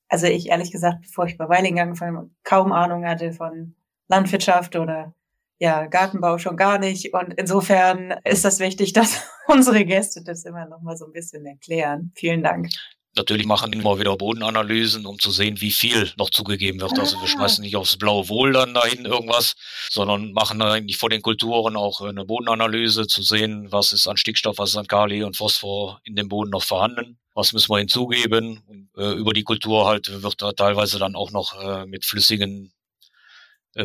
also 0.09 0.27
ich 0.27 0.49
ehrlich 0.49 0.73
gesagt, 0.73 1.03
bevor 1.03 1.27
ich 1.27 1.37
bei 1.37 1.51
Weiling 1.51 1.79
angefangen 1.79 2.17
habe, 2.17 2.31
kaum 2.45 2.73
Ahnung 2.73 3.05
hatte 3.05 3.33
von 3.33 3.77
Landwirtschaft 4.09 4.77
oder 4.77 5.15
ja, 5.61 5.87
Gartenbau 5.87 6.39
schon 6.39 6.57
gar 6.57 6.79
nicht. 6.79 7.13
Und 7.13 7.35
insofern 7.37 8.15
ist 8.25 8.45
das 8.45 8.59
wichtig, 8.59 8.93
dass 8.95 9.23
unsere 9.47 9.85
Gäste 9.85 10.25
das 10.25 10.45
immer 10.45 10.67
noch 10.67 10.81
mal 10.81 10.97
so 10.97 11.05
ein 11.07 11.13
bisschen 11.13 11.47
erklären. 11.47 12.13
Vielen 12.17 12.43
Dank. 12.43 12.69
Natürlich 13.17 13.45
machen 13.45 13.73
immer 13.73 13.99
wieder 13.99 14.17
Bodenanalysen, 14.17 15.05
um 15.05 15.19
zu 15.19 15.33
sehen, 15.33 15.61
wie 15.61 15.73
viel 15.73 16.13
noch 16.17 16.31
zugegeben 16.31 16.81
wird. 16.81 16.97
Also 16.97 17.21
wir 17.21 17.27
schmeißen 17.27 17.61
nicht 17.63 17.75
aufs 17.75 17.97
blaue 17.97 18.29
Wohl 18.29 18.53
dann 18.53 18.73
dahin 18.73 19.05
irgendwas, 19.05 19.57
sondern 19.91 20.33
machen 20.33 20.63
eigentlich 20.63 20.97
vor 20.97 21.11
den 21.11 21.21
Kulturen 21.21 21.77
auch 21.77 22.01
eine 22.03 22.25
Bodenanalyse, 22.25 23.09
zu 23.09 23.23
sehen, 23.23 23.67
was 23.73 23.93
ist 23.93 24.07
an 24.07 24.17
Stickstoff, 24.17 24.59
was 24.59 24.71
ist 24.71 24.77
an 24.77 24.87
Kali 24.87 25.25
und 25.25 25.37
Phosphor 25.37 26.01
in 26.05 26.15
dem 26.15 26.29
Boden 26.29 26.51
noch 26.51 26.63
vorhanden. 26.63 27.19
Was 27.35 27.53
müssen 27.53 27.73
wir 27.73 27.79
hinzugeben? 27.79 28.63
Und, 28.69 28.91
äh, 28.97 29.15
über 29.15 29.33
die 29.33 29.45
Kultur 29.45 29.87
halt 29.87 30.23
wird 30.23 30.41
da 30.41 30.53
teilweise 30.53 31.01
dann 31.01 31.17
auch 31.17 31.33
noch 31.33 31.61
äh, 31.61 31.87
mit 31.87 32.05
flüssigen 32.05 32.73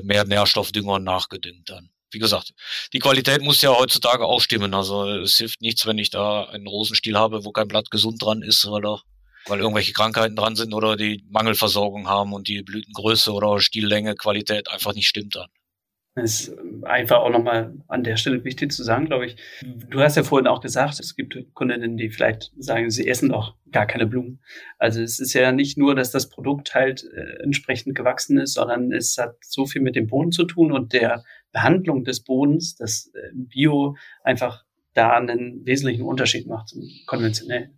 mehr 0.03 0.25
Nährstoffdüngern 0.25 1.03
nachgedüngt 1.03 1.69
dann. 1.69 1.89
wie 2.11 2.19
gesagt, 2.19 2.53
die 2.93 2.99
Qualität 2.99 3.41
muss 3.41 3.61
ja 3.61 3.71
heutzutage 3.71 4.25
auch 4.25 4.39
stimmen. 4.39 4.73
Also 4.73 5.07
es 5.09 5.37
hilft 5.37 5.61
nichts, 5.61 5.85
wenn 5.85 5.97
ich 5.97 6.09
da 6.09 6.45
einen 6.45 6.67
Rosenstiel 6.67 7.17
habe, 7.17 7.43
wo 7.43 7.51
kein 7.51 7.67
Blatt 7.67 7.91
gesund 7.91 8.21
dran 8.21 8.41
ist, 8.41 8.65
weil 8.69 8.85
er 8.85 9.01
weil 9.47 9.59
irgendwelche 9.59 9.93
Krankheiten 9.93 10.35
dran 10.35 10.55
sind 10.55 10.73
oder 10.73 10.95
die 10.95 11.23
Mangelversorgung 11.29 12.07
haben 12.07 12.33
und 12.33 12.47
die 12.47 12.63
Blütengröße 12.63 13.31
oder 13.31 13.59
Stiellänge, 13.59 14.15
Qualität 14.15 14.69
einfach 14.69 14.93
nicht 14.93 15.07
stimmt 15.07 15.35
dann. 15.35 15.49
Das 16.15 16.48
ist 16.48 16.57
einfach 16.84 17.17
auch 17.17 17.29
nochmal 17.29 17.74
an 17.89 18.03
der 18.05 18.15
Stelle 18.15 18.41
wichtig 18.45 18.72
zu 18.72 18.84
sagen, 18.84 19.05
glaube 19.05 19.25
ich. 19.25 19.36
Du 19.89 20.00
hast 20.00 20.15
ja 20.15 20.24
vorhin 20.24 20.48
auch 20.48 20.62
gesagt, 20.62 20.98
es 21.01 21.17
gibt 21.17 21.38
Kundinnen, 21.53 21.98
die 21.98 22.10
vielleicht 22.10 22.53
sagen, 22.57 22.89
sie 22.89 23.05
essen 23.05 23.29
doch 23.29 23.55
gar 23.69 23.86
keine 23.86 24.07
Blumen. 24.07 24.39
Also 24.79 25.01
es 25.01 25.19
ist 25.19 25.34
ja 25.34 25.51
nicht 25.51 25.77
nur, 25.77 25.93
dass 25.93 26.12
das 26.12 26.29
Produkt 26.29 26.74
halt 26.74 27.03
äh, 27.03 27.43
entsprechend 27.43 27.95
gewachsen 27.95 28.38
ist, 28.38 28.53
sondern 28.53 28.93
es 28.93 29.17
hat 29.17 29.36
so 29.41 29.65
viel 29.65 29.81
mit 29.81 29.98
dem 29.98 30.07
Boden 30.07 30.31
zu 30.31 30.45
tun 30.45 30.72
und 30.72 30.93
der 30.93 31.25
Behandlung 31.51 32.05
des 32.05 32.24
Bodens, 32.24 32.77
dass 32.77 33.12
äh, 33.13 33.31
Bio 33.34 33.98
einfach 34.24 34.63
da 34.93 35.17
einen 35.17 35.65
wesentlichen 35.65 36.03
Unterschied 36.03 36.48
macht 36.48 36.69
zum 36.69 36.84
konventionellen 37.07 37.77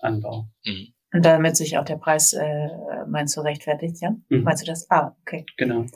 Anbau. 0.00 0.50
Mhm. 0.66 0.88
Und 1.14 1.24
damit 1.24 1.56
sich 1.56 1.78
auch 1.78 1.86
der 1.86 1.96
Preis, 1.96 2.34
äh, 2.34 2.68
meinst 3.06 3.34
du, 3.34 3.40
rechtfertigt, 3.40 3.96
ja? 4.02 4.10
Mhm. 4.28 4.42
Meinst 4.42 4.62
du 4.62 4.66
das? 4.66 4.90
Ah, 4.90 5.16
okay. 5.22 5.46
Genau. 5.56 5.86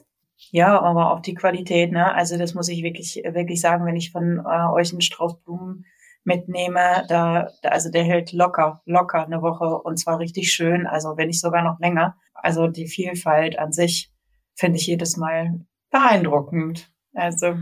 Ja, 0.51 0.81
aber 0.81 1.13
auch 1.13 1.21
die 1.21 1.35
Qualität, 1.35 1.93
ne? 1.93 2.15
Also 2.15 2.37
das 2.37 2.55
muss 2.55 2.69
ich 2.69 2.83
wirklich, 2.83 3.23
wirklich 3.25 3.61
sagen, 3.61 3.87
wenn 3.87 3.97
ich 3.97 4.11
von 4.13 4.39
äh, 4.39 4.73
euch 4.73 4.93
einen 4.93 5.01
Strauß 5.01 5.43
Blumen 5.43 5.87
mitnehme, 6.25 7.05
da, 7.09 7.49
da, 7.63 7.69
also 7.71 7.91
der 7.91 8.05
hält 8.05 8.33
locker, 8.33 8.83
locker 8.85 9.25
eine 9.25 9.43
Woche 9.43 9.65
und 9.65 9.99
zwar 9.99 10.19
richtig 10.19 10.53
schön, 10.53 10.87
also 10.87 11.17
wenn 11.17 11.29
nicht 11.29 11.41
sogar 11.41 11.63
noch 11.63 11.79
länger. 11.81 12.17
Also 12.35 12.69
die 12.69 12.87
Vielfalt 12.87 13.59
an 13.59 13.73
sich 13.73 14.13
finde 14.55 14.79
ich 14.79 14.87
jedes 14.87 15.17
Mal 15.17 15.61
beeindruckend. 15.91 16.91
Also 17.15 17.59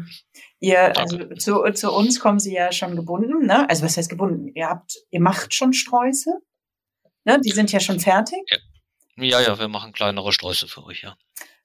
ihr, 0.61 0.97
also 0.97 1.19
zu, 1.35 1.65
zu 1.73 1.93
uns 1.93 2.21
kommen 2.21 2.39
sie 2.39 2.55
ja 2.55 2.71
schon 2.73 2.95
gebunden, 2.95 3.47
ne? 3.47 3.69
Also 3.69 3.85
was 3.85 3.97
heißt 3.97 4.09
gebunden? 4.09 4.49
Ihr 4.55 4.69
habt, 4.69 4.97
ihr 5.11 5.21
macht 5.21 5.55
schon 5.55 5.73
Sträuße, 5.73 6.31
ne? 7.25 7.41
Die 7.41 7.51
sind 7.51 7.73
ja 7.73 7.81
schon 7.81 7.99
fertig. 7.99 8.41
Ja, 8.49 8.59
ja, 9.17 9.41
ja 9.41 9.59
wir 9.59 9.69
machen 9.69 9.93
kleinere 9.93 10.33
Sträuße 10.33 10.69
für 10.69 10.85
euch, 10.85 11.03
ja. 11.03 11.17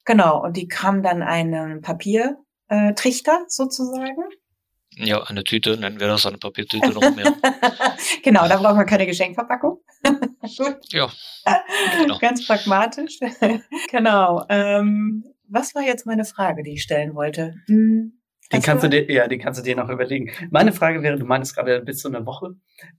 Genau, 0.06 0.44
und 0.44 0.56
die 0.56 0.68
haben 0.82 1.04
dann 1.04 1.22
einen 1.24 1.82
Papiertrichter 1.82 3.46
sozusagen. 3.48 4.24
Ja, 4.98 5.24
eine 5.24 5.44
Tüte, 5.44 5.78
nennen 5.78 6.00
wir 6.00 6.08
das, 6.08 6.26
eine 6.26 6.38
Papiertüte 6.38 6.90
noch 6.90 7.16
mehr. 7.16 7.34
genau, 8.24 8.48
da 8.48 8.58
brauchen 8.58 8.78
wir 8.78 8.86
keine 8.86 9.06
Geschenkverpackung. 9.06 9.82
Gut. 10.04 10.78
Ja. 10.94 11.12
Genau. 12.00 12.18
Ganz 12.20 12.46
pragmatisch. 12.48 13.20
genau. 13.92 14.46
Ähm, 14.48 15.26
was 15.50 15.76
war 15.76 15.82
jetzt 15.82 16.06
meine 16.06 16.24
Frage, 16.24 16.64
die 16.64 16.74
ich 16.74 16.84
stellen 16.84 17.14
wollte? 17.14 17.56
Hm, 17.68 18.14
die 18.54 18.60
kannst 18.60 18.84
du 18.84 18.90
dir, 18.90 19.12
ja, 19.12 19.28
die 19.28 19.38
kannst 19.38 19.60
du 19.60 19.64
dir 19.64 19.76
noch 19.76 19.90
überlegen. 19.90 20.32
Meine 20.52 20.72
Frage 20.72 21.02
wäre, 21.02 21.18
du 21.18 21.26
meinst 21.26 21.56
gerade 21.56 21.82
bis 21.82 22.00
zu 22.00 22.08
einer 22.08 22.26
Woche. 22.26 22.56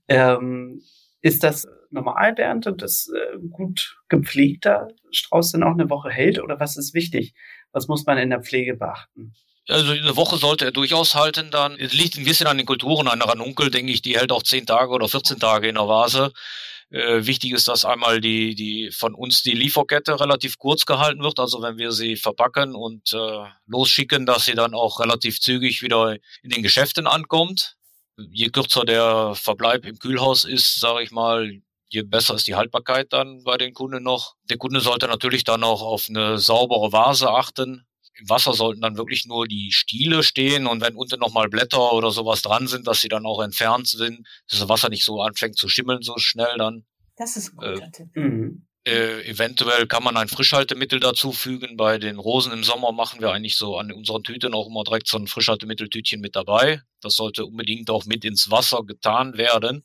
Ähm, 0.07 0.81
ist 1.21 1.43
das 1.43 1.67
normal, 1.89 2.33
Bernd, 2.33 2.67
und 2.67 2.81
das 2.81 3.09
äh, 3.09 3.37
gut 3.49 3.97
gepflegter 4.09 4.89
Strauß 5.11 5.51
dann 5.53 5.63
auch 5.63 5.73
eine 5.73 5.89
Woche 5.89 6.09
hält? 6.09 6.39
Oder 6.39 6.59
was 6.59 6.77
ist 6.77 6.93
wichtig? 6.93 7.33
Was 7.71 7.87
muss 7.87 8.05
man 8.05 8.17
in 8.17 8.29
der 8.29 8.41
Pflege 8.41 8.75
beachten? 8.75 9.33
Also 9.69 9.91
eine 9.91 10.15
Woche 10.15 10.37
sollte 10.37 10.65
er 10.65 10.71
durchaus 10.71 11.15
halten 11.15 11.51
dann. 11.51 11.77
Es 11.77 11.93
liegt 11.93 12.17
ein 12.17 12.23
bisschen 12.23 12.47
an 12.47 12.57
den 12.57 12.65
Kulturen. 12.65 13.07
Eine 13.07 13.27
Ranunkel, 13.27 13.69
denke 13.69 13.91
ich, 13.91 14.01
die 14.01 14.17
hält 14.17 14.31
auch 14.31 14.43
10 14.43 14.65
Tage 14.65 14.91
oder 14.91 15.09
14 15.09 15.39
Tage 15.39 15.67
in 15.67 15.75
der 15.75 15.87
Vase. 15.87 16.31
Äh, 16.89 17.25
wichtig 17.25 17.51
ist, 17.51 17.67
dass 17.67 17.83
einmal 17.83 18.21
die, 18.21 18.55
die 18.55 18.91
von 18.91 19.13
uns 19.13 19.41
die 19.43 19.51
Lieferkette 19.51 20.21
relativ 20.21 20.57
kurz 20.57 20.85
gehalten 20.85 21.21
wird. 21.21 21.39
Also 21.39 21.61
wenn 21.61 21.77
wir 21.77 21.91
sie 21.91 22.15
verpacken 22.15 22.75
und 22.75 23.11
äh, 23.11 23.43
losschicken, 23.65 24.25
dass 24.25 24.45
sie 24.45 24.55
dann 24.55 24.73
auch 24.73 25.01
relativ 25.01 25.41
zügig 25.41 25.81
wieder 25.81 26.15
in 26.43 26.49
den 26.49 26.63
Geschäften 26.63 27.05
ankommt. 27.05 27.76
Je 28.17 28.49
kürzer 28.49 28.83
der 28.83 29.33
Verbleib 29.35 29.85
im 29.85 29.99
Kühlhaus 29.99 30.43
ist, 30.43 30.79
sage 30.79 31.03
ich 31.03 31.11
mal, 31.11 31.61
je 31.89 32.01
besser 32.03 32.35
ist 32.35 32.47
die 32.47 32.55
Haltbarkeit 32.55 33.13
dann 33.13 33.43
bei 33.43 33.57
den 33.57 33.73
Kunden 33.73 34.03
noch. 34.03 34.35
Der 34.49 34.57
Kunde 34.57 34.79
sollte 34.79 35.07
natürlich 35.07 35.43
dann 35.43 35.63
auch 35.63 35.81
auf 35.81 36.07
eine 36.09 36.37
saubere 36.37 36.91
Vase 36.91 37.29
achten. 37.29 37.85
Im 38.19 38.29
Wasser 38.29 38.53
sollten 38.53 38.81
dann 38.81 38.97
wirklich 38.97 39.25
nur 39.27 39.47
die 39.47 39.71
Stiele 39.71 40.23
stehen 40.23 40.65
und 40.65 40.81
wenn 40.81 40.95
unten 40.95 41.19
nochmal 41.19 41.49
Blätter 41.49 41.93
oder 41.93 42.09
sowas 42.09 42.41
dran 42.41 42.67
sind, 42.67 42.87
dass 42.87 43.01
sie 43.01 43.09
dann 43.09 43.27
auch 43.27 43.41
entfernt 43.41 43.87
sind, 43.87 44.27
dass 44.49 44.59
das 44.59 44.69
Wasser 44.69 44.89
nicht 44.89 45.05
so 45.05 45.21
anfängt 45.21 45.57
zu 45.57 45.69
schimmeln 45.69 46.01
so 46.01 46.17
schnell 46.17 46.57
dann. 46.57 46.83
Das 47.15 47.37
ist 47.37 47.53
ein 47.53 47.57
guter 47.57 47.85
äh, 47.85 47.91
Tipp. 47.91 48.07
Mhm. 48.15 48.67
Äh, 48.87 49.29
eventuell 49.29 49.85
kann 49.85 50.01
man 50.01 50.15
ein 50.15 50.29
Frischhaltemittel 50.29 51.01
dazufügen. 51.01 51.75
Bei 51.75 51.97
den 51.97 52.19
Rosen 52.19 52.53
im 52.53 52.63
Sommer 52.63 52.93
machen 52.93 53.19
wir 53.19 53.33
eigentlich 53.33 53.57
so 53.57 53.77
an 53.77 53.91
unseren 53.91 54.23
Tüten 54.23 54.53
auch 54.53 54.67
immer 54.67 54.85
direkt 54.85 55.09
so 55.09 55.17
ein 55.17 55.27
Frischhaltemitteltütchen 55.27 56.21
mit 56.21 56.37
dabei. 56.37 56.81
Das 57.01 57.15
sollte 57.15 57.45
unbedingt 57.45 57.89
auch 57.89 58.05
mit 58.05 58.23
ins 58.23 58.49
Wasser 58.49 58.83
getan 58.85 59.37
werden. 59.37 59.83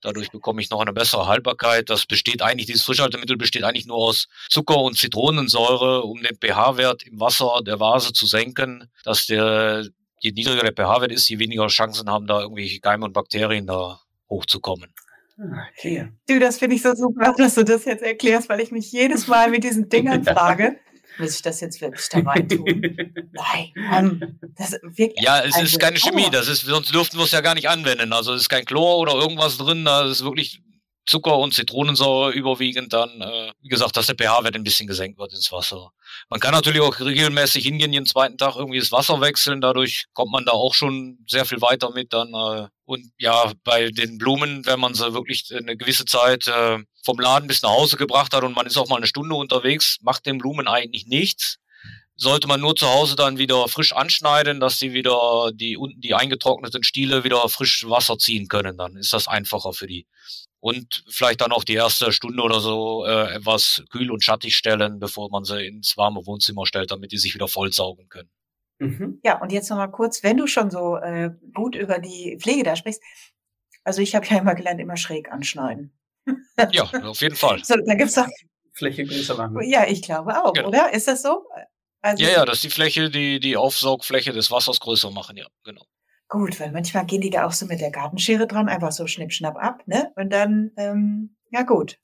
Dadurch 0.00 0.30
bekomme 0.30 0.62
ich 0.62 0.70
noch 0.70 0.80
eine 0.80 0.92
bessere 0.92 1.26
Haltbarkeit. 1.26 1.90
Das 1.90 2.06
besteht 2.06 2.40
eigentlich, 2.40 2.66
dieses 2.66 2.84
Frischhaltemittel 2.84 3.36
besteht 3.36 3.64
eigentlich 3.64 3.86
nur 3.86 3.96
aus 3.96 4.28
Zucker 4.48 4.78
und 4.78 4.96
Zitronensäure, 4.96 6.02
um 6.02 6.22
den 6.22 6.36
pH-Wert 6.36 7.02
im 7.02 7.18
Wasser 7.18 7.62
der 7.66 7.80
Vase 7.80 8.12
zu 8.12 8.26
senken, 8.26 8.88
dass 9.02 9.26
der, 9.26 9.88
je 10.20 10.30
niedriger 10.30 10.62
der 10.62 10.72
pH-Wert 10.72 11.10
ist, 11.10 11.28
je 11.28 11.40
weniger 11.40 11.66
Chancen 11.66 12.08
haben, 12.08 12.28
da 12.28 12.42
irgendwelche 12.42 12.78
Keime 12.78 13.06
und 13.06 13.12
Bakterien 13.12 13.66
da 13.66 13.98
hochzukommen. 14.30 14.94
Ah, 15.38 15.66
okay. 15.76 16.08
Du, 16.28 16.38
das 16.38 16.58
finde 16.58 16.76
ich 16.76 16.82
so 16.82 16.94
super, 16.94 17.34
dass 17.36 17.54
du 17.54 17.64
das 17.64 17.84
jetzt 17.84 18.02
erklärst, 18.02 18.48
weil 18.48 18.60
ich 18.60 18.70
mich 18.70 18.90
jedes 18.90 19.26
Mal 19.26 19.50
mit 19.50 19.64
diesen 19.64 19.88
Dingern 19.88 20.24
frage. 20.24 20.78
Muss 21.18 21.36
ich 21.36 21.42
das 21.42 21.60
jetzt 21.60 21.80
wirklich 21.80 22.08
da 22.10 22.18
rein 22.20 22.48
tun? 22.48 22.64
Nein, 23.32 23.72
Mann. 23.74 24.38
Das 24.56 24.72
wirklich, 24.82 25.22
ja, 25.22 25.40
es 25.40 25.54
also, 25.54 25.66
ist 25.66 25.80
keine 25.80 25.98
Chemie, 25.98 26.28
das 26.30 26.48
ist, 26.48 26.62
sonst 26.62 26.92
dürften 26.94 27.16
wir 27.16 27.24
es 27.24 27.30
ja 27.32 27.40
gar 27.40 27.54
nicht 27.54 27.68
anwenden. 27.68 28.12
Also 28.12 28.34
es 28.34 28.42
ist 28.42 28.48
kein 28.48 28.64
Chlor 28.64 28.98
oder 28.98 29.14
irgendwas 29.14 29.56
drin, 29.56 29.84
da 29.84 30.04
ist 30.04 30.24
wirklich 30.24 30.60
Zucker 31.06 31.38
und 31.38 31.54
Zitronensäure 31.54 32.32
überwiegend 32.32 32.92
dann, 32.92 33.20
äh, 33.20 33.52
wie 33.62 33.68
gesagt, 33.68 33.96
dass 33.96 34.06
der 34.06 34.16
pH-Wert 34.16 34.56
ein 34.56 34.64
bisschen 34.64 34.88
gesenkt 34.88 35.18
wird 35.18 35.32
ins 35.32 35.52
Wasser. 35.52 35.92
Man 36.28 36.40
kann 36.40 36.52
natürlich 36.52 36.80
auch 36.80 36.98
regelmäßig 36.98 37.64
hingehen, 37.64 37.92
jeden 37.92 38.06
zweiten 38.06 38.36
Tag 38.36 38.56
irgendwie 38.56 38.80
das 38.80 38.92
Wasser 38.92 39.20
wechseln, 39.20 39.60
dadurch 39.60 40.06
kommt 40.12 40.32
man 40.32 40.44
da 40.44 40.52
auch 40.52 40.74
schon 40.74 41.18
sehr 41.28 41.44
viel 41.44 41.60
weiter 41.60 41.90
mit 41.90 42.12
dann. 42.12 42.34
Äh, 42.34 42.68
und 42.86 43.12
ja, 43.18 43.52
bei 43.64 43.90
den 43.90 44.16
Blumen, 44.16 44.64
wenn 44.64 44.80
man 44.80 44.94
sie 44.94 45.12
wirklich 45.12 45.52
eine 45.54 45.76
gewisse 45.76 46.06
Zeit 46.06 46.46
äh, 46.46 46.78
vom 47.04 47.20
Laden 47.20 47.48
bis 47.48 47.62
nach 47.62 47.70
Hause 47.70 47.96
gebracht 47.96 48.32
hat 48.32 48.44
und 48.44 48.56
man 48.56 48.66
ist 48.66 48.76
auch 48.78 48.88
mal 48.88 48.96
eine 48.96 49.06
Stunde 49.06 49.34
unterwegs, 49.34 49.98
macht 50.00 50.24
den 50.24 50.38
Blumen 50.38 50.66
eigentlich 50.68 51.06
nichts 51.06 51.58
sollte 52.16 52.48
man 52.48 52.60
nur 52.60 52.74
zu 52.74 52.88
Hause 52.88 53.14
dann 53.14 53.38
wieder 53.38 53.68
frisch 53.68 53.92
anschneiden, 53.92 54.58
dass 54.58 54.78
sie 54.78 54.92
wieder 54.92 55.50
die 55.52 55.76
unten 55.76 56.00
die 56.00 56.14
eingetrockneten 56.14 56.82
Stiele 56.82 57.24
wieder 57.24 57.46
frisch 57.48 57.84
Wasser 57.88 58.18
ziehen 58.18 58.48
können. 58.48 58.78
Dann 58.78 58.96
ist 58.96 59.12
das 59.12 59.28
einfacher 59.28 59.72
für 59.72 59.86
die 59.86 60.06
und 60.60 61.04
vielleicht 61.08 61.42
dann 61.42 61.52
auch 61.52 61.64
die 61.64 61.74
erste 61.74 62.12
Stunde 62.12 62.42
oder 62.42 62.60
so 62.60 63.04
äh, 63.04 63.34
etwas 63.34 63.84
kühl 63.90 64.10
und 64.10 64.24
schattig 64.24 64.56
stellen, 64.56 64.98
bevor 64.98 65.30
man 65.30 65.44
sie 65.44 65.64
ins 65.66 65.96
warme 65.96 66.26
Wohnzimmer 66.26 66.66
stellt, 66.66 66.90
damit 66.90 67.12
die 67.12 67.18
sich 67.18 67.34
wieder 67.34 67.48
vollsaugen 67.48 68.08
können. 68.08 68.30
Mhm. 68.78 69.20
Ja, 69.24 69.40
und 69.40 69.52
jetzt 69.52 69.70
nochmal 69.70 69.90
kurz, 69.90 70.22
wenn 70.22 70.36
du 70.36 70.46
schon 70.46 70.70
so 70.70 70.96
äh, 70.96 71.30
gut 71.54 71.76
über 71.76 71.98
die 71.98 72.38
Pflege 72.40 72.62
da 72.62 72.76
sprichst, 72.76 73.02
also 73.84 74.02
ich 74.02 74.14
habe 74.14 74.26
ja 74.26 74.38
immer 74.38 74.54
gelernt, 74.54 74.80
immer 74.80 74.96
schräg 74.96 75.30
anschneiden. 75.30 75.96
ja, 76.72 76.84
auf 77.04 77.20
jeden 77.20 77.36
Fall. 77.36 77.62
So, 77.64 77.76
da 77.86 77.94
gibt's 77.94 78.14
doch 78.14 78.26
Fläche 78.72 79.04
größer 79.04 79.36
machen. 79.36 79.60
Ja, 79.62 79.86
ich 79.86 80.02
glaube 80.02 80.42
auch, 80.42 80.52
genau. 80.52 80.68
oder? 80.68 80.92
Ist 80.92 81.08
das 81.08 81.22
so? 81.22 81.46
Also, 82.02 82.22
ja, 82.22 82.30
ja, 82.30 82.44
dass 82.44 82.60
die 82.60 82.70
Fläche, 82.70 83.10
die, 83.10 83.40
die 83.40 83.56
Aufsaugfläche 83.56 84.32
des 84.32 84.50
Wassers 84.50 84.80
größer 84.80 85.10
machen, 85.10 85.36
ja, 85.36 85.46
genau. 85.64 85.84
Gut, 86.28 86.58
weil 86.60 86.72
manchmal 86.72 87.06
gehen 87.06 87.20
die 87.20 87.30
da 87.30 87.46
auch 87.46 87.52
so 87.52 87.66
mit 87.66 87.80
der 87.80 87.90
Gartenschere 87.90 88.46
dran, 88.46 88.68
einfach 88.68 88.92
so 88.92 89.06
schnipp, 89.06 89.32
schnapp 89.32 89.56
ab, 89.56 89.82
ne? 89.86 90.12
Und 90.16 90.30
dann, 90.32 90.72
ähm, 90.76 91.36
ja 91.50 91.62
gut. 91.62 91.98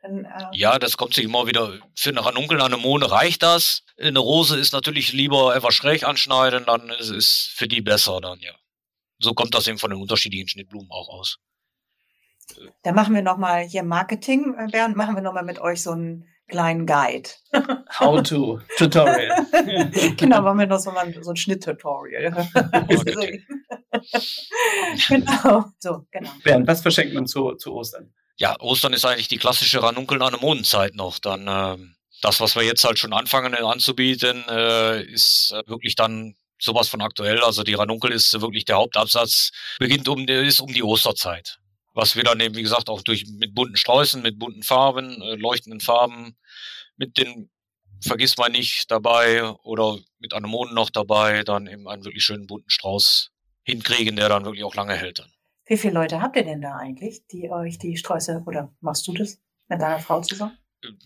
Dann, 0.00 0.24
äh, 0.24 0.48
ja, 0.52 0.78
das 0.78 0.96
kommt 0.96 1.14
sich 1.14 1.24
immer 1.24 1.46
wieder. 1.46 1.78
Für 1.94 2.10
eine 2.10 2.24
Ranunkel, 2.24 2.60
eine 2.60 2.76
Mone 2.76 3.10
reicht 3.10 3.42
das. 3.42 3.82
Eine 3.98 4.18
Rose 4.18 4.58
ist 4.58 4.72
natürlich 4.72 5.12
lieber 5.12 5.56
etwas 5.56 5.74
schräg 5.74 6.04
anschneiden, 6.04 6.64
dann 6.66 6.90
ist 6.90 7.10
es 7.10 7.50
für 7.54 7.66
die 7.66 7.80
besser 7.80 8.20
dann, 8.20 8.40
ja. 8.40 8.52
So 9.18 9.32
kommt 9.32 9.54
das 9.54 9.66
eben 9.66 9.78
von 9.78 9.90
den 9.90 10.00
unterschiedlichen 10.00 10.48
Schnittblumen 10.48 10.90
auch 10.90 11.08
aus. 11.08 11.38
Da 12.82 12.92
machen 12.92 13.14
wir 13.14 13.22
nochmal 13.22 13.64
hier 13.64 13.82
Marketing, 13.82 14.54
äh, 14.58 14.68
Bernd, 14.70 14.96
machen 14.96 15.14
wir 15.14 15.22
nochmal 15.22 15.44
mit 15.44 15.58
euch 15.58 15.82
so 15.82 15.92
ein 15.92 16.26
kleinen 16.48 16.86
Guide. 16.86 17.28
How 17.98 18.22
to 18.22 18.60
Tutorial. 18.76 19.46
genau, 20.16 20.42
machen 20.42 20.58
wir 20.60 20.66
noch 20.66 20.78
so, 20.78 20.92
mal, 20.92 21.12
so 21.22 21.30
ein 21.30 21.36
Schnitt-Tutorial. 21.36 22.30
genau, 25.08 25.64
so, 25.78 26.06
genau. 26.10 26.30
Bernd, 26.44 26.68
was 26.68 26.82
verschenkt 26.82 27.14
man 27.14 27.26
zu, 27.26 27.54
zu 27.54 27.72
Ostern? 27.74 28.12
Ja, 28.36 28.60
Ostern 28.60 28.92
ist 28.92 29.04
eigentlich 29.04 29.28
die 29.28 29.38
klassische 29.38 29.82
Ranunkeln 29.82 30.22
an 30.22 30.32
der 30.32 30.40
Mondenzeit 30.40 30.94
noch. 30.94 31.18
Dann 31.18 31.48
äh, 31.48 31.78
das, 32.22 32.40
was 32.40 32.56
wir 32.56 32.62
jetzt 32.62 32.84
halt 32.84 32.98
schon 32.98 33.12
anfangen 33.12 33.54
äh, 33.54 33.58
anzubieten, 33.58 34.44
äh, 34.48 35.02
ist 35.02 35.52
äh, 35.52 35.68
wirklich 35.68 35.94
dann 35.94 36.34
sowas 36.58 36.88
von 36.88 37.02
aktuell. 37.02 37.42
Also 37.42 37.62
die 37.62 37.74
Ranunkel 37.74 38.12
ist 38.12 38.40
wirklich 38.40 38.64
der 38.64 38.76
Hauptabsatz, 38.76 39.50
beginnt 39.78 40.08
um, 40.08 40.26
ist 40.26 40.60
um 40.60 40.72
die 40.72 40.82
Osterzeit 40.82 41.58
was 41.96 42.14
wir 42.14 42.22
dann 42.22 42.38
eben, 42.40 42.54
wie 42.54 42.62
gesagt, 42.62 42.90
auch 42.90 43.00
durch 43.00 43.26
mit 43.26 43.54
bunten 43.54 43.76
Sträußen, 43.76 44.22
mit 44.22 44.38
bunten 44.38 44.62
Farben, 44.62 45.22
äh, 45.22 45.34
leuchtenden 45.34 45.80
Farben, 45.80 46.36
mit 46.98 47.16
den 47.16 47.50
vergisst 48.02 48.38
man 48.38 48.52
nicht 48.52 48.90
dabei 48.90 49.42
oder 49.64 49.98
mit 50.18 50.34
Anemonen 50.34 50.74
noch 50.74 50.90
dabei, 50.90 51.42
dann 51.42 51.66
eben 51.66 51.88
einen 51.88 52.04
wirklich 52.04 52.22
schönen 52.22 52.46
bunten 52.46 52.68
Strauß 52.68 53.32
hinkriegen, 53.64 54.14
der 54.16 54.28
dann 54.28 54.44
wirklich 54.44 54.64
auch 54.64 54.74
lange 54.74 54.94
hält 54.94 55.20
dann. 55.20 55.32
Wie 55.64 55.78
viele 55.78 55.94
Leute 55.94 56.20
habt 56.20 56.36
ihr 56.36 56.44
denn 56.44 56.60
da 56.60 56.76
eigentlich, 56.76 57.26
die 57.28 57.50
euch 57.50 57.78
die 57.78 57.96
Sträuße 57.96 58.42
oder 58.46 58.72
machst 58.80 59.08
du 59.08 59.14
das 59.14 59.38
mit 59.68 59.80
deiner 59.80 59.98
Frau 59.98 60.20
zusammen? 60.20 60.56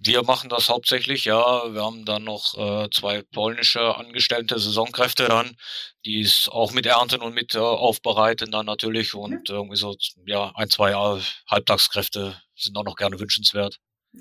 Wir 0.00 0.22
machen 0.22 0.50
das 0.50 0.68
hauptsächlich, 0.68 1.24
ja. 1.24 1.72
Wir 1.72 1.82
haben 1.82 2.04
dann 2.04 2.24
noch 2.24 2.56
äh, 2.56 2.88
zwei 2.90 3.22
polnische 3.22 3.96
angestellte 3.96 4.58
Saisonkräfte 4.58 5.28
dann, 5.28 5.56
die 6.04 6.20
es 6.22 6.48
auch 6.48 6.72
mit 6.72 6.86
ernten 6.86 7.20
und 7.20 7.34
mit 7.34 7.54
äh, 7.54 7.58
aufbereiten 7.58 8.50
dann 8.50 8.66
natürlich 8.66 9.14
und 9.14 9.48
mhm. 9.48 9.54
irgendwie 9.54 9.76
so 9.76 9.96
ja 10.26 10.52
ein 10.54 10.70
zwei 10.70 10.92
äh, 10.92 11.20
Halbtagskräfte 11.48 12.40
sind 12.54 12.76
auch 12.76 12.84
noch 12.84 12.96
gerne 12.96 13.18
wünschenswert. 13.18 13.78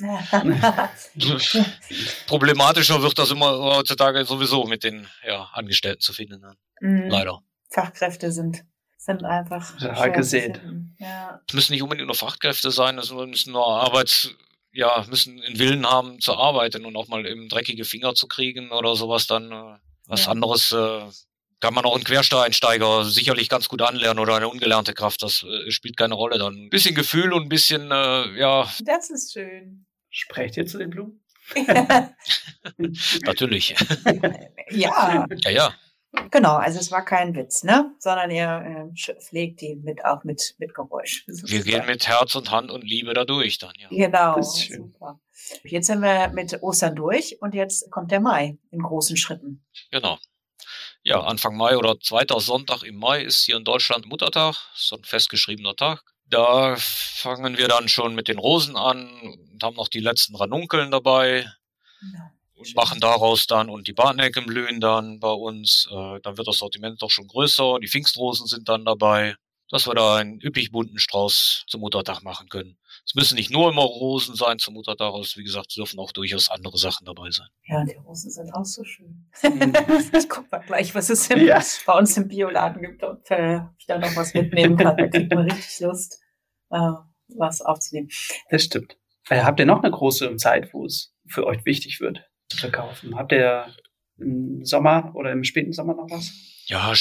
Problematischer 2.28 3.02
wird 3.02 3.18
das 3.18 3.32
immer 3.32 3.58
heutzutage 3.58 4.24
sowieso 4.24 4.66
mit 4.66 4.84
den 4.84 5.08
ja, 5.26 5.50
Angestellten 5.54 6.02
zu 6.02 6.14
finden. 6.14 6.42
Dann. 6.42 6.58
Mhm. 6.80 7.10
Leider. 7.10 7.40
Fachkräfte 7.72 8.32
sind 8.32 8.64
sind 9.00 9.24
einfach 9.24 9.80
ja, 9.80 10.08
gesät. 10.08 10.62
Ja. 10.98 11.42
Es 11.48 11.54
müssen 11.54 11.72
nicht 11.72 11.82
unbedingt 11.82 12.08
nur 12.08 12.16
Fachkräfte 12.16 12.70
sein, 12.70 12.98
es 13.00 13.12
müssen 13.12 13.54
nur 13.54 13.66
Arbeits 13.66 14.36
ja, 14.72 15.06
müssen 15.10 15.42
einen 15.42 15.60
Willen 15.60 15.86
haben 15.86 16.20
zu 16.20 16.36
arbeiten 16.36 16.86
und 16.86 16.96
auch 16.96 17.08
mal 17.08 17.26
eben 17.26 17.50
dreckige 17.50 17.86
Finger 17.86 18.14
zu 18.14 18.28
kriegen 18.28 18.72
oder 18.72 18.96
sowas 18.96 19.28
dann. 19.28 19.52
Äh, 19.52 19.78
was 20.10 20.26
ja. 20.26 20.32
anderes 20.32 20.72
äh, 20.72 21.02
kann 21.60 21.74
man 21.74 21.86
auch 21.86 21.96
einen 21.96 22.04
Quersteinsteiger 22.04 23.06
sicherlich 23.06 23.48
ganz 23.50 23.70
gut 23.70 23.82
anlernen 23.82 24.20
oder 24.20 24.36
eine 24.36 24.48
ungelernte 24.48 24.94
Kraft. 24.94 25.22
Das 25.22 25.44
äh, 25.44 25.70
spielt 25.72 25.98
keine 25.98 26.16
Rolle 26.16 26.40
dann. 26.40 26.56
Ein 26.56 26.70
bisschen 26.70 26.96
Gefühl 26.96 27.32
und 27.34 27.44
ein 27.44 27.50
bisschen, 27.50 27.92
äh, 27.92 28.40
ja. 28.40 28.68
Das 28.84 29.10
ist 29.10 29.34
schön. 29.34 29.86
Sprecht 30.10 30.58
ihr 30.58 30.66
zu 30.66 30.80
den 30.80 30.90
Blumen? 30.90 31.22
Natürlich. 33.22 33.76
ja. 34.72 35.28
Ja, 35.44 35.50
ja. 35.52 35.74
Genau, 36.32 36.56
also 36.56 36.80
es 36.80 36.92
war 36.92 37.06
kein 37.06 37.36
Witz, 37.36 37.64
ne? 37.64 37.94
Sondern 38.00 38.32
ihr 38.32 38.92
äh, 38.96 39.14
pflegt 39.20 39.62
die 39.62 39.76
mit 39.76 40.04
auch 40.06 40.24
mit, 40.24 40.56
mit 40.58 40.74
Geräusch. 40.74 41.24
Wir 41.28 41.64
gehen 41.64 41.86
mit 41.86 42.08
Herz 42.08 42.36
und 42.36 42.50
Hand 42.50 42.72
und 42.72 42.84
Liebe 42.84 43.14
da 43.14 43.26
durch 43.26 43.60
dann, 43.60 43.74
ja. 43.78 43.90
Genau. 43.90 44.42
Super. 44.42 45.20
Jetzt 45.64 45.88
sind 45.88 46.02
wir 46.02 46.30
mit 46.30 46.62
Ostern 46.62 46.96
durch 46.96 47.42
und 47.42 47.54
jetzt 47.54 47.90
kommt 47.92 48.12
der 48.12 48.20
Mai 48.20 48.58
in 48.72 48.82
großen 48.82 49.18
Schritten. 49.18 49.64
Genau. 49.90 50.18
Ja, 51.02 51.22
Anfang 51.22 51.56
Mai 51.56 51.78
oder 51.78 52.00
zweiter 52.00 52.40
Sonntag 52.40 52.84
im 52.84 52.98
Mai 52.98 53.22
ist 53.24 53.46
hier 53.46 53.56
in 53.56 53.64
Deutschland 53.64 54.06
Muttertag, 54.06 54.56
so 54.76 54.98
ein 54.98 55.04
festgeschriebener 55.04 55.76
Tag. 55.76 56.02
Da 56.26 56.76
fangen 56.78 57.58
wir 57.58 57.68
dann 57.68 57.88
schon 57.88 58.16
mit 58.16 58.28
den 58.28 58.38
Rosen 58.38 58.76
an 58.76 59.10
und 59.22 59.64
haben 59.64 59.78
noch 59.78 59.88
die 59.88 60.02
letzten 60.02 60.36
Ranunkeln 60.36 60.92
dabei. 60.92 61.46
Ja 62.02 62.32
und 62.60 62.76
machen 62.76 63.00
daraus 63.00 63.48
dann 63.48 63.70
und 63.70 63.88
die 63.88 63.94
Barnecken 63.94 64.46
blühen 64.46 64.82
dann 64.82 65.20
bei 65.20 65.32
uns. 65.32 65.88
Äh, 65.90 66.20
dann 66.22 66.38
wird 66.38 66.48
das 66.48 66.58
Sortiment 66.58 67.02
doch 67.02 67.10
schon 67.10 67.28
größer. 67.28 67.80
Die 67.82 67.88
Pfingstrosen 67.88 68.48
sind 68.48 68.68
dann 68.68 68.84
dabei, 68.84 69.36
dass 69.70 69.88
wir 69.88 69.94
da 69.94 70.18
einen 70.18 70.42
üppig 70.42 70.72
bunten 70.72 71.00
Strauß 71.00 71.64
zum 71.68 71.82
Muttertag 71.82 72.22
machen 72.22 72.50
können. 72.50 72.78
Es 73.06 73.16
müssen 73.16 73.36
nicht 73.36 73.50
nur 73.50 73.70
immer 73.70 73.84
Rosen 73.84 74.36
sein 74.36 74.60
zum 74.60 74.74
Muttertag, 74.74 75.14
es, 75.22 75.38
wie 75.38 75.44
gesagt, 75.44 75.76
dürfen 75.78 76.00
auch 76.00 76.12
durchaus 76.12 76.50
andere 76.50 76.78
Sachen 76.78 77.06
dabei 77.06 77.30
sein. 77.32 77.48
Ja, 77.64 77.84
die 77.86 77.96
Rosen 77.96 78.30
sind 78.30 78.54
auch 78.54 78.66
so 78.66 78.84
schön. 78.84 79.30
ich 79.42 80.30
guck 80.30 80.52
mal 80.52 80.60
gleich, 80.60 80.94
was 80.96 81.10
es 81.10 81.30
im, 81.30 81.46
ja. 81.46 81.62
bei 81.86 81.94
uns 81.98 82.18
im 82.18 82.28
Bioladen 82.28 82.82
gibt, 82.82 83.04
ob 83.04 83.30
äh, 83.32 83.62
ich 83.78 83.86
da 83.86 83.98
noch 83.98 84.16
was 84.16 84.34
mitnehmen 84.34 84.76
kann. 84.76 84.98
Da 84.98 85.08
kriegt 85.08 85.34
man 85.34 85.50
richtig 85.50 85.80
Lust, 85.80 86.20
äh, 86.72 86.92
was 87.30 87.62
aufzunehmen. 87.62 88.10
Das 88.50 88.64
stimmt. 88.64 88.98
Äh, 89.30 89.44
habt 89.44 89.60
ihr 89.60 89.66
noch 89.66 89.82
eine 89.82 89.92
große 89.92 90.36
Zeit, 90.38 90.74
wo 90.74 90.86
es 90.86 91.14
für 91.28 91.46
euch 91.46 91.64
wichtig 91.66 92.02
wird? 92.02 92.29
Verkaufen. 92.56 93.16
Habt 93.16 93.32
ihr 93.32 93.68
im 94.18 94.66
Sommer 94.66 95.12
oder 95.16 95.32
im 95.32 95.44
späten 95.44 95.74
Sommer 95.74 95.94
noch 95.94 96.10
was? 96.10 96.32
Ja, 96.70 96.94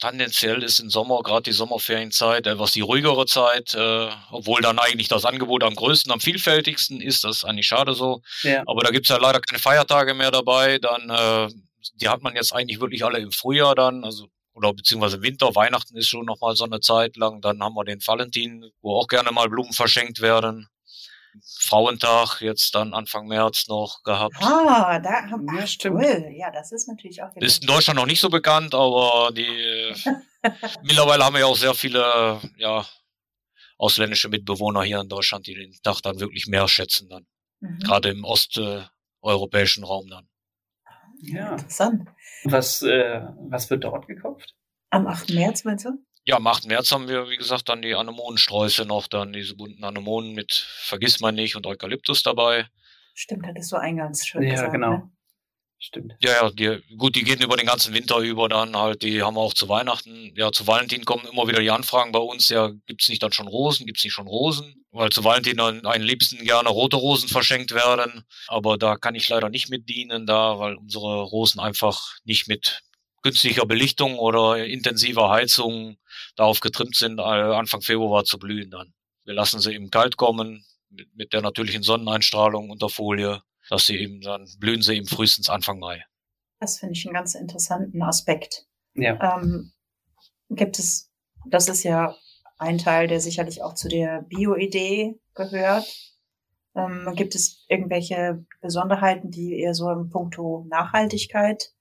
tendenziell 0.00 0.64
ist 0.64 0.80
im 0.80 0.90
Sommer 0.90 1.22
gerade 1.22 1.44
die 1.44 1.52
Sommerferienzeit 1.52 2.44
etwas 2.48 2.72
die 2.72 2.80
ruhigere 2.80 3.24
Zeit, 3.24 3.72
äh, 3.72 4.08
obwohl 4.32 4.60
dann 4.62 4.80
eigentlich 4.80 5.06
das 5.06 5.24
Angebot 5.24 5.62
am 5.62 5.76
größten, 5.76 6.10
am 6.10 6.18
vielfältigsten 6.18 7.00
ist. 7.00 7.22
Das 7.22 7.36
ist 7.36 7.44
eigentlich 7.44 7.68
schade 7.68 7.94
so. 7.94 8.22
Ja. 8.42 8.64
Aber 8.66 8.82
da 8.82 8.90
gibt's 8.90 9.10
ja 9.10 9.18
leider 9.18 9.40
keine 9.40 9.60
Feiertage 9.60 10.14
mehr 10.14 10.32
dabei. 10.32 10.78
Dann, 10.78 11.08
äh, 11.08 11.54
die 11.94 12.08
hat 12.08 12.22
man 12.22 12.34
jetzt 12.34 12.52
eigentlich 12.52 12.80
wirklich 12.80 13.04
alle 13.04 13.18
im 13.18 13.30
Frühjahr 13.30 13.76
dann, 13.76 14.02
also 14.02 14.26
oder 14.54 14.72
beziehungsweise 14.74 15.22
Winter, 15.22 15.54
Weihnachten 15.54 15.96
ist 15.96 16.08
schon 16.08 16.26
nochmal 16.26 16.56
so 16.56 16.64
eine 16.64 16.80
Zeit 16.80 17.16
lang. 17.16 17.40
Dann 17.40 17.62
haben 17.62 17.74
wir 17.74 17.84
den 17.84 18.04
Valentin, 18.04 18.70
wo 18.80 18.96
auch 18.96 19.06
gerne 19.06 19.30
mal 19.30 19.48
Blumen 19.48 19.72
verschenkt 19.72 20.20
werden. 20.20 20.68
Frauentag 21.58 22.40
jetzt 22.40 22.74
dann 22.74 22.94
Anfang 22.94 23.26
März 23.26 23.66
noch 23.68 24.02
gehabt. 24.04 24.34
Ah, 24.40 24.98
da 24.98 25.30
haben 25.30 25.46
wir 25.46 25.60
ja, 25.60 25.66
stimmt. 25.66 25.96
Cool. 25.96 26.26
Ja, 26.36 26.50
das 26.50 26.72
ist 26.72 26.88
natürlich 26.88 27.22
auch. 27.22 27.34
Ist 27.36 27.62
in 27.62 27.68
Deutschland 27.68 27.98
noch 27.98 28.06
nicht 28.06 28.20
so 28.20 28.28
bekannt, 28.28 28.74
aber 28.74 29.30
die 29.32 29.94
mittlerweile 30.82 31.24
haben 31.24 31.34
wir 31.34 31.40
ja 31.40 31.46
auch 31.46 31.56
sehr 31.56 31.74
viele 31.74 32.40
ja 32.56 32.86
ausländische 33.78 34.28
Mitbewohner 34.28 34.82
hier 34.82 35.00
in 35.00 35.08
Deutschland, 35.08 35.46
die 35.46 35.54
den 35.54 35.72
Tag 35.82 36.00
dann 36.02 36.20
wirklich 36.20 36.46
mehr 36.46 36.68
schätzen 36.68 37.08
dann. 37.08 37.26
Mhm. 37.60 37.78
Gerade 37.80 38.10
im 38.10 38.24
osteuropäischen 38.24 39.84
Raum 39.84 40.08
dann. 40.08 40.28
Ja. 41.20 41.52
Interessant. 41.52 42.08
Was, 42.44 42.82
äh, 42.82 43.22
was 43.48 43.70
wird 43.70 43.84
dort 43.84 44.06
gekauft? 44.06 44.54
Am 44.90 45.06
8. 45.06 45.30
März, 45.30 45.64
meinst 45.64 45.84
du? 45.84 45.90
Ja, 46.24 46.36
am 46.36 46.46
8. 46.46 46.66
März 46.66 46.92
haben 46.92 47.08
wir, 47.08 47.28
wie 47.28 47.36
gesagt, 47.36 47.68
dann 47.68 47.82
die 47.82 47.94
Anemonensträuße 47.94 48.84
noch, 48.84 49.08
dann 49.08 49.32
diese 49.32 49.56
bunten 49.56 49.82
Anemonen 49.82 50.34
mit 50.34 50.52
Vergiss 50.52 51.20
man 51.20 51.34
nicht 51.34 51.56
und 51.56 51.66
Eukalyptus 51.66 52.22
dabei. 52.22 52.68
Stimmt, 53.14 53.46
hattest 53.46 53.72
du 53.72 53.76
eingangs 53.76 54.26
schon 54.26 54.42
ja, 54.42 54.50
gesagt. 54.50 54.68
Ja, 54.68 54.72
genau. 54.72 54.90
Ne? 54.90 55.10
Stimmt. 55.84 56.14
Ja, 56.20 56.30
ja, 56.30 56.50
die, 56.50 56.96
gut, 56.96 57.16
die 57.16 57.24
gehen 57.24 57.42
über 57.42 57.56
den 57.56 57.66
ganzen 57.66 57.92
Winter 57.92 58.18
über 58.18 58.48
dann 58.48 58.76
halt, 58.76 59.02
die 59.02 59.20
haben 59.20 59.34
wir 59.34 59.40
auch 59.40 59.52
zu 59.52 59.68
Weihnachten. 59.68 60.32
Ja, 60.36 60.52
zu 60.52 60.68
Valentin 60.68 61.04
kommen 61.04 61.26
immer 61.26 61.48
wieder 61.48 61.60
die 61.60 61.72
Anfragen 61.72 62.12
bei 62.12 62.20
uns, 62.20 62.48
ja, 62.50 62.70
gibt's 62.86 63.08
nicht 63.08 63.20
dann 63.20 63.32
schon 63.32 63.48
Rosen, 63.48 63.86
gibt's 63.86 64.04
nicht 64.04 64.12
schon 64.12 64.28
Rosen? 64.28 64.84
Weil 64.92 65.10
zu 65.10 65.24
Valentin 65.24 65.56
dann 65.56 65.84
einen 65.84 66.04
liebsten 66.04 66.44
gerne 66.44 66.68
rote 66.68 66.96
Rosen 66.96 67.28
verschenkt 67.28 67.74
werden. 67.74 68.22
Aber 68.46 68.78
da 68.78 68.94
kann 68.94 69.16
ich 69.16 69.28
leider 69.28 69.48
nicht 69.48 69.70
mit 69.70 69.88
dienen 69.88 70.24
da, 70.24 70.56
weil 70.60 70.76
unsere 70.76 71.22
Rosen 71.22 71.58
einfach 71.58 72.14
nicht 72.22 72.46
mit 72.46 72.82
günstiger 73.22 73.66
Belichtung 73.66 74.20
oder 74.20 74.64
intensiver 74.64 75.30
Heizung 75.30 75.96
darauf 76.36 76.60
getrimmt 76.60 76.96
sind, 76.96 77.18
äh, 77.18 77.22
Anfang 77.22 77.82
Februar 77.82 78.24
zu 78.24 78.38
blühen 78.38 78.70
dann. 78.70 78.92
Wir 79.24 79.34
lassen 79.34 79.60
sie 79.60 79.72
eben 79.72 79.90
kalt 79.90 80.16
kommen, 80.16 80.64
mit, 80.90 81.14
mit 81.14 81.32
der 81.32 81.42
natürlichen 81.42 81.82
Sonneneinstrahlung 81.82 82.70
unter 82.70 82.88
Folie, 82.88 83.42
dass 83.68 83.86
sie 83.86 83.96
eben, 83.96 84.20
dann 84.20 84.46
blühen 84.58 84.82
sie 84.82 84.96
eben 84.96 85.06
frühestens 85.06 85.48
Anfang 85.48 85.78
Mai. 85.78 86.04
Das 86.60 86.78
finde 86.78 86.94
ich 86.94 87.06
einen 87.06 87.14
ganz 87.14 87.34
interessanten 87.34 88.02
Aspekt. 88.02 88.66
Ja. 88.94 89.36
Ähm, 89.36 89.72
gibt 90.50 90.78
es, 90.78 91.10
das 91.46 91.68
ist 91.68 91.82
ja 91.82 92.14
ein 92.58 92.78
Teil, 92.78 93.08
der 93.08 93.20
sicherlich 93.20 93.62
auch 93.62 93.74
zu 93.74 93.88
der 93.88 94.22
Bio-Idee 94.22 95.18
gehört. 95.34 95.86
Ähm, 96.74 97.12
gibt 97.16 97.34
es 97.34 97.64
irgendwelche 97.68 98.44
Besonderheiten, 98.60 99.30
die 99.30 99.60
ihr 99.60 99.74
so 99.74 99.90
im 99.90 100.08
Puncto 100.10 100.64
Nachhaltigkeit 100.68 101.72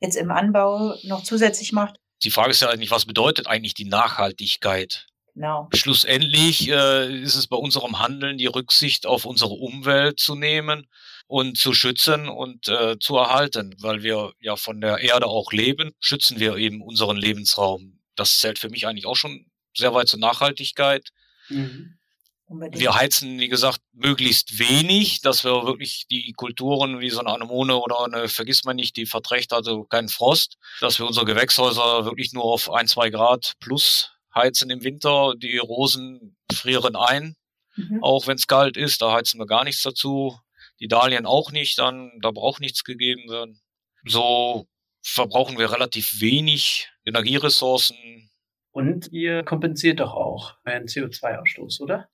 jetzt 0.00 0.16
im 0.16 0.30
Anbau 0.30 0.94
noch 1.04 1.22
zusätzlich 1.22 1.72
macht. 1.72 2.00
Die 2.24 2.30
Frage 2.30 2.50
ist 2.50 2.62
ja 2.62 2.68
eigentlich, 2.68 2.90
was 2.90 3.06
bedeutet 3.06 3.46
eigentlich 3.46 3.74
die 3.74 3.84
Nachhaltigkeit? 3.84 5.06
Genau. 5.34 5.68
Schlussendlich 5.72 6.68
äh, 6.68 7.22
ist 7.22 7.36
es 7.36 7.46
bei 7.46 7.56
unserem 7.56 7.98
Handeln 7.98 8.36
die 8.36 8.46
Rücksicht 8.46 9.06
auf 9.06 9.24
unsere 9.24 9.52
Umwelt 9.52 10.20
zu 10.20 10.34
nehmen 10.34 10.86
und 11.26 11.56
zu 11.56 11.72
schützen 11.72 12.28
und 12.28 12.68
äh, 12.68 12.98
zu 12.98 13.16
erhalten, 13.16 13.74
weil 13.78 14.02
wir 14.02 14.34
ja 14.40 14.56
von 14.56 14.80
der 14.80 14.98
Erde 14.98 15.26
auch 15.26 15.52
leben, 15.52 15.92
schützen 16.00 16.38
wir 16.38 16.56
eben 16.56 16.82
unseren 16.82 17.16
Lebensraum. 17.16 18.00
Das 18.14 18.38
zählt 18.38 18.58
für 18.58 18.68
mich 18.68 18.86
eigentlich 18.86 19.06
auch 19.06 19.16
schon 19.16 19.46
sehr 19.74 19.94
weit 19.94 20.08
zur 20.08 20.18
Nachhaltigkeit. 20.20 21.08
Mhm. 21.48 21.96
Unbedingt. 22.52 22.82
Wir 22.82 22.94
heizen, 22.94 23.40
wie 23.40 23.48
gesagt, 23.48 23.80
möglichst 23.94 24.58
wenig, 24.58 25.22
dass 25.22 25.42
wir 25.42 25.64
wirklich 25.64 26.06
die 26.10 26.34
Kulturen 26.34 27.00
wie 27.00 27.08
so 27.08 27.20
eine 27.20 27.30
Anemone 27.30 27.78
oder 27.78 28.04
eine, 28.04 28.28
vergisst 28.28 28.66
man 28.66 28.76
nicht, 28.76 28.94
die 28.98 29.06
verträgt 29.06 29.54
also 29.54 29.84
keinen 29.84 30.10
Frost, 30.10 30.58
dass 30.82 30.98
wir 30.98 31.06
unsere 31.06 31.24
Gewächshäuser 31.24 32.04
wirklich 32.04 32.34
nur 32.34 32.44
auf 32.44 32.70
ein, 32.70 32.86
zwei 32.86 33.08
Grad 33.08 33.54
plus 33.58 34.12
heizen 34.34 34.68
im 34.68 34.84
Winter. 34.84 35.32
Die 35.34 35.56
Rosen 35.56 36.36
frieren 36.52 36.94
ein, 36.94 37.36
mhm. 37.76 38.04
auch 38.04 38.26
wenn 38.26 38.36
es 38.36 38.46
kalt 38.46 38.76
ist, 38.76 39.00
da 39.00 39.14
heizen 39.14 39.40
wir 39.40 39.46
gar 39.46 39.64
nichts 39.64 39.80
dazu. 39.80 40.38
Die 40.78 40.88
Dahlien 40.88 41.24
auch 41.24 41.52
nicht, 41.52 41.78
dann, 41.78 42.12
da 42.20 42.32
braucht 42.32 42.60
nichts 42.60 42.84
gegeben 42.84 43.30
werden. 43.30 43.62
So 44.04 44.66
verbrauchen 45.00 45.56
wir 45.56 45.72
relativ 45.72 46.20
wenig 46.20 46.90
Energieressourcen. 47.06 48.30
Und 48.72 49.10
ihr 49.10 49.42
kompensiert 49.42 50.00
doch 50.00 50.12
auch 50.12 50.58
euren 50.66 50.84
CO2-Ausstoß, 50.84 51.80
oder? 51.80 52.10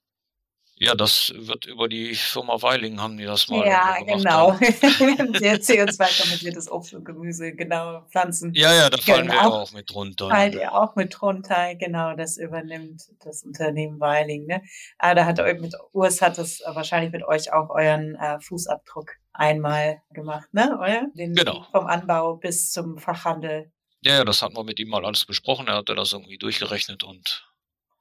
Ja, 0.81 0.95
das 0.95 1.33
wird 1.37 1.67
über 1.67 1.89
die 1.89 2.15
Firma 2.15 2.61
Weiling 2.63 3.01
haben 3.01 3.17
die 3.17 3.25
das 3.25 3.49
mal 3.49 3.67
Ja, 3.67 3.99
gemacht 3.99 4.19
genau. 4.19 4.53
haben. 5.19 5.33
Der 5.35 5.61
CO2-konvertiertes 5.61 6.71
Obst 6.71 6.95
und 6.95 7.05
Gemüse, 7.05 7.53
genau, 7.53 8.03
Pflanzen. 8.11 8.53
Ja, 8.55 8.73
ja, 8.75 8.89
da 8.91 8.97
fallen 8.99 9.29
Genau. 9.29 9.43
wir 9.43 9.53
auch 9.53 9.73
mit 9.73 9.91
drunter. 9.91 10.29
Fallt 10.31 10.55
ihr 10.55 10.73
auch 10.73 10.95
mit 10.95 11.17
drunter, 11.19 11.75
genau, 11.75 12.15
das 12.15 12.37
übernimmt 12.39 13.03
das 13.25 13.43
Unternehmen 13.43 13.99
Weiling. 14.01 14.47
Ne? 14.47 14.63
Aber 14.99 15.15
da 15.17 15.25
hat 15.27 15.39
mit 15.61 15.75
Urs 15.93 16.23
hat 16.23 16.39
das 16.39 16.63
wahrscheinlich 16.67 17.13
mit 17.13 17.25
euch 17.25 17.53
auch 17.53 17.71
euren 17.71 18.15
äh, 18.15 18.39
Fußabdruck 18.41 19.13
einmal 19.33 20.01
gemacht, 20.13 20.53
ne? 20.53 20.77
Euer? 20.81 21.07
Den, 21.15 21.35
Genau. 21.35 21.65
Vom 21.73 21.87
Anbau 21.87 22.37
bis 22.37 22.71
zum 22.71 22.99
Fachhandel. 22.99 23.71
Ja, 24.03 24.15
ja, 24.19 24.25
das 24.25 24.43
hatten 24.43 24.57
wir 24.57 24.63
mit 24.65 24.79
ihm 24.79 24.89
mal 24.89 25.05
alles 25.05 25.25
besprochen. 25.25 25.67
Er 25.67 25.75
hatte 25.77 25.95
das 25.97 26.13
irgendwie 26.13 26.39
durchgerechnet 26.39 27.03
und 27.03 27.48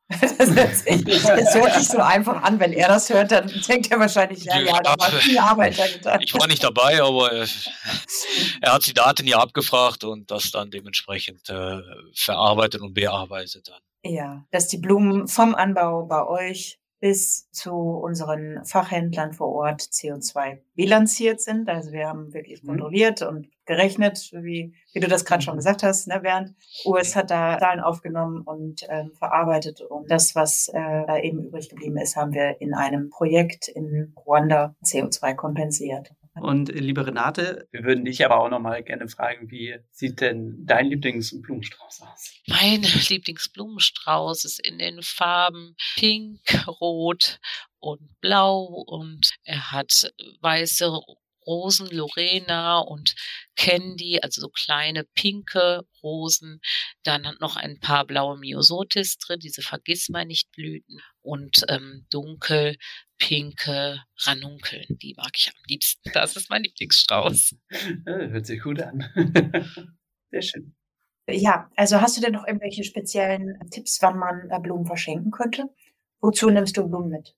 Das, 0.10 0.22
hört 0.56 0.76
sich- 0.76 1.04
das 1.04 1.56
hört 1.56 1.74
sich 1.76 1.88
so 1.90 1.98
einfach 1.98 2.42
an. 2.42 2.60
Wenn 2.60 2.72
er 2.72 2.88
das 2.88 3.10
hört, 3.10 3.32
dann 3.32 3.48
denkt 3.68 3.92
er 3.92 4.00
wahrscheinlich, 4.00 4.46
ja, 4.46 4.58
ja, 4.60 4.80
da 4.82 4.96
war 4.98 5.10
viel 5.12 5.38
Arbeit 5.38 5.78
dahinter. 5.78 6.18
ich 6.22 6.34
war 6.34 6.48
nicht 6.48 6.64
dabei, 6.64 7.02
aber 7.02 7.32
äh, 7.34 7.46
er 8.62 8.74
hat 8.74 8.88
die 8.88 8.94
Daten 8.94 9.28
ja 9.28 9.40
abgefragt 9.40 10.04
und 10.06 10.32
das 10.32 10.52
dann 10.52 10.72
dementsprechend 10.72 11.50
äh, 11.50 11.80
verarbeitet 12.16 12.82
und 12.82 12.94
bearbeitet 12.94 13.68
dann. 13.68 13.82
Ja, 14.10 14.46
dass 14.52 14.68
die 14.70 14.78
Blumen 14.78 15.28
vom 15.28 15.54
Anbau 15.56 16.06
bei 16.06 16.26
euch 16.26 16.80
bis 17.00 17.50
zu 17.52 17.74
unseren 17.74 18.64
Fachhändlern 18.66 19.34
vor 19.34 19.50
Ort 19.50 19.82
CO2 19.82 20.60
bilanziert 20.76 21.42
sind. 21.42 21.70
Also 21.70 21.92
wir 21.92 22.08
haben 22.08 22.34
wirklich 22.34 22.64
Mhm. 22.64 22.68
kontrolliert 22.68 23.22
und 23.22 23.50
gerechnet, 23.66 24.32
wie, 24.34 24.74
wie 24.94 25.00
du 25.00 25.08
das 25.08 25.26
gerade 25.26 25.44
schon 25.44 25.58
gesagt 25.58 25.84
hast, 25.84 26.08
ne, 26.08 26.20
Bernd. 26.22 26.56
US 26.86 27.16
hat 27.16 27.30
da 27.30 27.58
Zahlen 27.60 27.82
aufgenommen 27.82 28.42
und 28.42 28.86
ähm, 28.90 29.12
verarbeitet. 29.18 29.82
Und 29.82 30.10
das, 30.10 30.36
was 30.36 30.70
äh, 30.70 30.74
da 31.06 31.18
eben 31.20 31.44
übrig 31.44 31.70
geblieben 31.70 31.98
ist, 31.98 32.16
haben 32.16 32.34
wir 32.34 32.62
in 32.62 32.74
einem 32.74 33.10
Projekt 33.10 33.68
in 33.68 34.14
Ruanda 34.26 34.76
CO2 34.84 35.36
kompensiert. 35.36 36.12
Und 36.42 36.70
äh, 36.70 36.80
liebe 36.80 37.06
Renate, 37.06 37.68
wir 37.72 37.84
würden 37.84 38.06
dich 38.06 38.24
aber 38.26 38.40
auch 38.40 38.50
noch 38.50 38.60
mal 38.60 38.84
gerne 38.84 39.08
fragen, 39.08 39.50
wie 39.52 39.78
sieht 39.92 40.22
denn 40.22 40.66
dein 40.66 40.88
Lieblingsblumenstrauß 40.88 42.02
aus? 42.02 42.34
Mein 42.48 42.82
Lieblingsblumenstrauß 43.10 44.46
ist 44.46 44.60
in 44.66 44.78
den 44.80 45.02
Farben 45.02 45.76
Pink, 45.96 46.40
Rot 46.68 47.40
und 47.80 48.20
Blau 48.22 48.64
und 48.64 49.32
er 49.44 49.72
hat 49.72 50.12
weiße 50.42 51.00
Rosen, 51.48 51.88
Lorena 51.90 52.80
und 52.80 53.16
Candy, 53.56 54.20
also 54.22 54.42
so 54.42 54.50
kleine 54.50 55.06
pinke 55.16 55.88
Rosen. 56.04 56.60
Dann 57.04 57.26
hat 57.26 57.40
noch 57.40 57.56
ein 57.56 57.80
paar 57.80 58.06
blaue 58.06 58.38
Myosotis 58.38 59.18
drin, 59.18 59.40
diese 59.40 59.62
Vergissmeinnichtblüten 59.62 61.02
und 61.22 61.64
ähm, 61.70 62.06
dunkel 62.12 62.76
pinke 63.18 64.00
Ranunkeln. 64.20 64.98
Die 65.02 65.14
mag 65.16 65.32
ich 65.36 65.50
am 65.50 65.64
liebsten. 65.68 66.10
Das 66.14 66.36
ist 66.36 66.50
mein 66.50 66.64
Lieblingsstrauß. 66.64 67.56
Hört 68.06 68.46
sich 68.46 68.62
gut 68.62 68.82
an. 68.82 69.04
Sehr 70.32 70.42
schön. 70.42 70.76
Ja, 71.30 71.70
also 71.76 72.00
hast 72.00 72.16
du 72.18 72.22
denn 72.22 72.34
noch 72.34 72.48
irgendwelche 72.48 72.84
speziellen 72.84 73.60
Tipps, 73.70 74.02
wann 74.02 74.18
man 74.18 74.50
äh, 74.50 74.60
Blumen 74.60 74.86
verschenken 74.86 75.32
könnte? 75.32 75.66
Wozu 76.22 76.50
nimmst 76.50 76.78
du 76.78 76.88
Blumen 76.88 77.10
mit? 77.10 77.36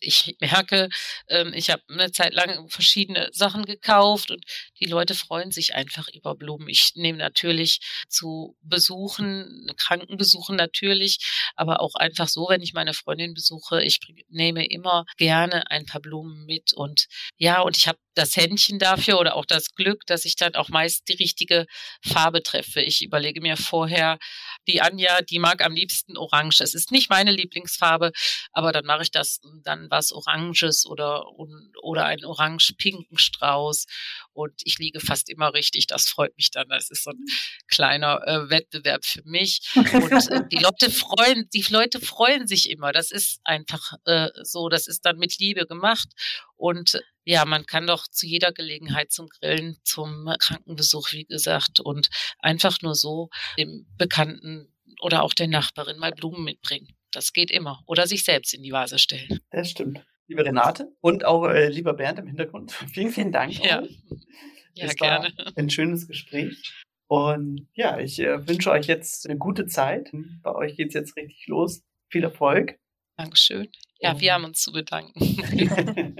Ich 0.00 0.36
merke, 0.40 0.88
ähm, 1.28 1.52
ich 1.54 1.70
habe 1.70 1.82
eine 1.88 2.10
Zeit 2.12 2.34
lang 2.34 2.68
verschiedene 2.68 3.28
Sachen 3.32 3.64
gekauft 3.64 4.30
und 4.30 4.44
die 4.80 4.86
Leute 4.86 5.14
freuen 5.14 5.50
sich 5.50 5.74
einfach 5.74 6.08
über 6.12 6.34
Blumen. 6.34 6.68
Ich 6.68 6.92
nehme 6.94 7.18
natürlich 7.18 7.80
zu 8.08 8.56
Besuchen, 8.62 9.70
Krankenbesuchen 9.76 10.56
natürlich, 10.56 11.18
aber 11.54 11.80
auch 11.80 11.94
einfach 11.94 12.28
so, 12.28 12.48
wenn 12.48 12.62
ich 12.62 12.72
meine 12.72 12.94
Freundin 12.94 13.34
besuche, 13.34 13.82
ich 13.82 14.00
nehme 14.28 14.66
immer 14.66 15.04
gerne 15.16 15.70
ein 15.70 15.86
paar 15.86 16.00
Blumen 16.00 16.46
mit 16.46 16.72
und 16.72 17.06
ja, 17.36 17.60
und 17.60 17.76
ich 17.76 17.86
habe 17.86 17.98
das 18.14 18.36
Händchen 18.36 18.78
dafür 18.78 19.18
oder 19.20 19.36
auch 19.36 19.46
das 19.46 19.74
Glück, 19.74 20.04
dass 20.06 20.24
ich 20.24 20.36
dann 20.36 20.54
auch 20.54 20.68
meist 20.68 21.08
die 21.08 21.14
richtige 21.14 21.66
Farbe 22.04 22.42
treffe. 22.42 22.80
Ich 22.80 23.02
überlege 23.02 23.40
mir 23.40 23.56
vorher, 23.56 24.18
die 24.68 24.82
Anja, 24.82 25.20
die 25.22 25.38
mag 25.38 25.64
am 25.64 25.74
liebsten 25.74 26.16
Orange. 26.16 26.60
Es 26.62 26.74
ist 26.74 26.92
nicht 26.92 27.10
meine 27.10 27.32
Lieblingsfarbe, 27.32 28.12
aber 28.52 28.72
dann 28.72 28.84
mache 28.84 29.02
ich 29.02 29.10
das 29.10 29.40
dann 29.62 29.90
was 29.90 30.12
Oranges 30.12 30.86
oder, 30.86 31.26
oder 31.82 32.04
einen 32.06 32.24
orange-pinken 32.24 33.18
Strauß. 33.18 33.86
Und 34.32 34.60
ich 34.64 34.78
liege 34.78 35.00
fast 35.00 35.28
immer 35.28 35.54
richtig. 35.54 35.86
Das 35.86 36.08
freut 36.08 36.36
mich 36.36 36.50
dann. 36.50 36.68
Das 36.68 36.90
ist 36.90 37.04
so 37.04 37.10
ein 37.10 37.24
kleiner 37.68 38.20
äh, 38.26 38.50
Wettbewerb 38.50 39.04
für 39.04 39.22
mich. 39.24 39.60
Und 39.74 40.30
äh, 40.30 40.42
die 40.52 40.58
Leute 40.58 40.90
freuen, 40.90 41.48
die 41.52 41.64
Leute 41.68 42.00
freuen 42.00 42.46
sich 42.46 42.70
immer. 42.70 42.92
Das 42.92 43.10
ist 43.10 43.40
einfach 43.44 43.94
äh, 44.04 44.28
so. 44.42 44.68
Das 44.68 44.86
ist 44.86 45.04
dann 45.04 45.18
mit 45.18 45.38
Liebe 45.38 45.66
gemacht. 45.66 46.08
Und 46.56 47.02
ja, 47.24 47.44
man 47.44 47.66
kann 47.66 47.86
doch 47.86 48.06
zu 48.08 48.26
jeder 48.26 48.52
Gelegenheit 48.52 49.12
zum 49.12 49.28
Grillen, 49.28 49.78
zum 49.84 50.32
Krankenbesuch, 50.38 51.12
wie 51.12 51.24
gesagt, 51.24 51.80
und 51.80 52.08
einfach 52.38 52.80
nur 52.82 52.94
so 52.94 53.30
dem 53.58 53.86
Bekannten 53.96 54.74
oder 55.00 55.22
auch 55.22 55.34
der 55.34 55.48
Nachbarin 55.48 55.98
mal 55.98 56.12
Blumen 56.12 56.44
mitbringen. 56.44 56.88
Das 57.12 57.32
geht 57.32 57.50
immer. 57.50 57.82
Oder 57.86 58.06
sich 58.06 58.24
selbst 58.24 58.54
in 58.54 58.62
die 58.62 58.72
Vase 58.72 58.98
stellen. 58.98 59.40
Das 59.50 59.70
stimmt. 59.70 60.04
Liebe 60.30 60.44
Renate 60.44 60.92
und 61.00 61.24
auch 61.24 61.48
äh, 61.48 61.68
lieber 61.68 61.92
Bernd 61.92 62.20
im 62.20 62.28
Hintergrund, 62.28 62.70
vielen, 62.94 63.10
vielen 63.10 63.32
Dank. 63.32 63.52
Ja, 63.58 63.82
ja 64.74 64.86
Es 64.86 65.00
war 65.00 65.20
gerne. 65.20 65.34
Ein 65.56 65.68
schönes 65.70 66.06
Gespräch. 66.06 66.84
Und 67.08 67.66
ja, 67.74 67.98
ich 67.98 68.20
äh, 68.20 68.46
wünsche 68.46 68.70
euch 68.70 68.86
jetzt 68.86 69.28
eine 69.28 69.38
gute 69.38 69.66
Zeit. 69.66 70.12
Bei 70.44 70.54
euch 70.54 70.76
geht's 70.76 70.94
jetzt 70.94 71.16
richtig 71.16 71.48
los. 71.48 71.82
Viel 72.10 72.22
Erfolg. 72.22 72.78
Dankeschön. 73.16 73.68
Ja, 73.98 74.20
wir 74.20 74.32
haben 74.32 74.44
uns 74.44 74.60
zu 74.60 74.70
bedanken. 74.70 75.18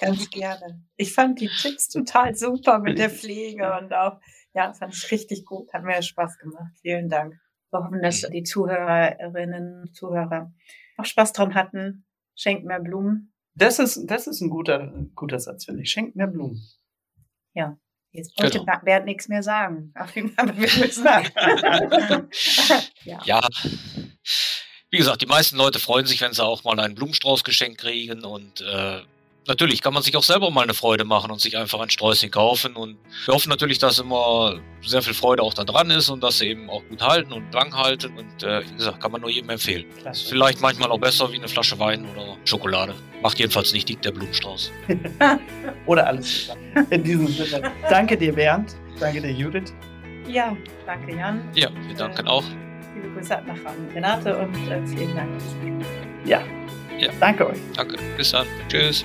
Ganz 0.00 0.30
gerne. 0.30 0.82
Ich 0.96 1.12
fand 1.12 1.38
die 1.38 1.50
Tipps 1.60 1.90
total 1.90 2.34
super 2.34 2.78
mit 2.78 2.98
der 2.98 3.10
Pflege 3.10 3.76
und 3.78 3.92
auch, 3.92 4.18
ja, 4.54 4.72
fand 4.72 4.94
ich 4.94 5.10
richtig 5.10 5.44
gut. 5.44 5.70
Hat 5.74 5.84
mir 5.84 6.02
Spaß 6.02 6.38
gemacht. 6.38 6.72
Vielen 6.80 7.10
Dank. 7.10 7.34
Wir 7.70 7.84
hoffen, 7.84 8.00
dass 8.00 8.22
die 8.22 8.42
Zuhörerinnen, 8.42 9.92
Zuhörer 9.92 10.50
auch 10.96 11.04
Spaß 11.04 11.34
dran 11.34 11.54
hatten. 11.54 12.06
Schenkt 12.34 12.64
mehr 12.64 12.80
Blumen. 12.80 13.29
Das 13.54 13.78
ist, 13.78 14.06
das 14.06 14.26
ist 14.26 14.40
ein 14.40 14.50
guter, 14.50 14.92
guter 15.14 15.38
Satz, 15.38 15.64
finde 15.64 15.82
ich. 15.82 15.90
Schenkt 15.90 16.16
mehr 16.16 16.26
Blumen. 16.26 16.60
Jetzt 18.12 18.36
wollte 18.40 18.58
Genau. 18.58 18.78
Bernd 18.84 19.06
nichts 19.06 19.28
mehr 19.28 19.42
sagen. 19.42 19.92
Auf 19.96 20.14
jeden 20.16 20.30
Fall, 20.30 20.48
wir 20.56 20.68
müssen 20.78 21.04
ja. 23.04 23.20
Ja, 23.24 23.48
wie 24.90 24.96
gesagt, 24.96 25.22
die 25.22 25.26
meisten 25.26 25.56
Leute 25.56 25.78
freuen 25.78 26.06
sich, 26.06 26.20
wenn 26.20 26.32
sie 26.32 26.42
auch 26.44 26.64
mal 26.64 26.78
einen 26.80 26.96
Blumenstrauß 26.96 27.44
geschenkt 27.44 27.78
kriegen 27.78 28.24
und 28.24 28.60
äh, 28.62 29.00
natürlich 29.50 29.82
kann 29.82 29.92
man 29.92 30.02
sich 30.02 30.16
auch 30.16 30.22
selber 30.22 30.50
mal 30.50 30.62
eine 30.62 30.74
Freude 30.74 31.04
machen 31.04 31.30
und 31.30 31.40
sich 31.40 31.56
einfach 31.56 31.80
ein 31.80 31.90
Sträußchen 31.90 32.30
kaufen 32.30 32.76
und 32.76 32.96
wir 33.26 33.34
hoffen 33.34 33.50
natürlich, 33.50 33.78
dass 33.78 33.98
immer 33.98 34.60
sehr 34.80 35.02
viel 35.02 35.12
Freude 35.12 35.42
auch 35.42 35.52
da 35.52 35.64
dran 35.64 35.90
ist 35.90 36.08
und 36.08 36.22
dass 36.22 36.38
sie 36.38 36.46
eben 36.46 36.70
auch 36.70 36.82
gut 36.88 37.02
halten 37.02 37.32
und 37.32 37.52
lang 37.52 37.74
halten 37.76 38.12
und 38.16 38.42
äh, 38.44 38.62
wie 38.64 38.76
gesagt, 38.76 39.00
kann 39.00 39.10
man 39.10 39.20
nur 39.20 39.30
jedem 39.30 39.50
empfehlen. 39.50 39.84
Klasse. 40.00 40.28
Vielleicht 40.28 40.60
manchmal 40.60 40.90
auch 40.90 41.00
besser 41.00 41.30
wie 41.32 41.36
eine 41.36 41.48
Flasche 41.48 41.78
Wein 41.78 42.06
oder 42.14 42.36
Schokolade. 42.44 42.94
Macht 43.22 43.38
jedenfalls 43.38 43.72
nicht 43.72 43.88
dick 43.88 44.00
der 44.02 44.12
Blumenstrauß. 44.12 44.70
Oder 45.86 46.06
alles 46.06 46.46
zusammen. 46.46 46.86
In 46.90 47.02
diesem 47.02 47.26
Sinne. 47.28 47.70
Danke 47.90 48.16
dir, 48.16 48.32
Bernd. 48.32 48.74
Danke 48.98 49.20
dir, 49.20 49.32
Judith. 49.32 49.74
ja, 50.26 50.56
danke 50.86 51.16
Jan. 51.16 51.42
Ja, 51.54 51.68
wir 51.86 51.94
danken 51.96 52.26
auch. 52.28 52.44
Liebe 52.94 53.10
Grüße 53.14 53.42
nach 53.46 53.94
Renate 53.94 54.38
und 54.38 54.54
äh, 54.70 54.86
vielen 54.86 55.14
Dank. 55.14 55.30
Ja. 56.24 56.42
Ja. 56.98 57.10
Danke 57.18 57.48
euch. 57.48 57.58
Danke. 57.74 57.96
Bis 58.16 58.30
dann. 58.30 58.46
Tschüss. 58.68 59.04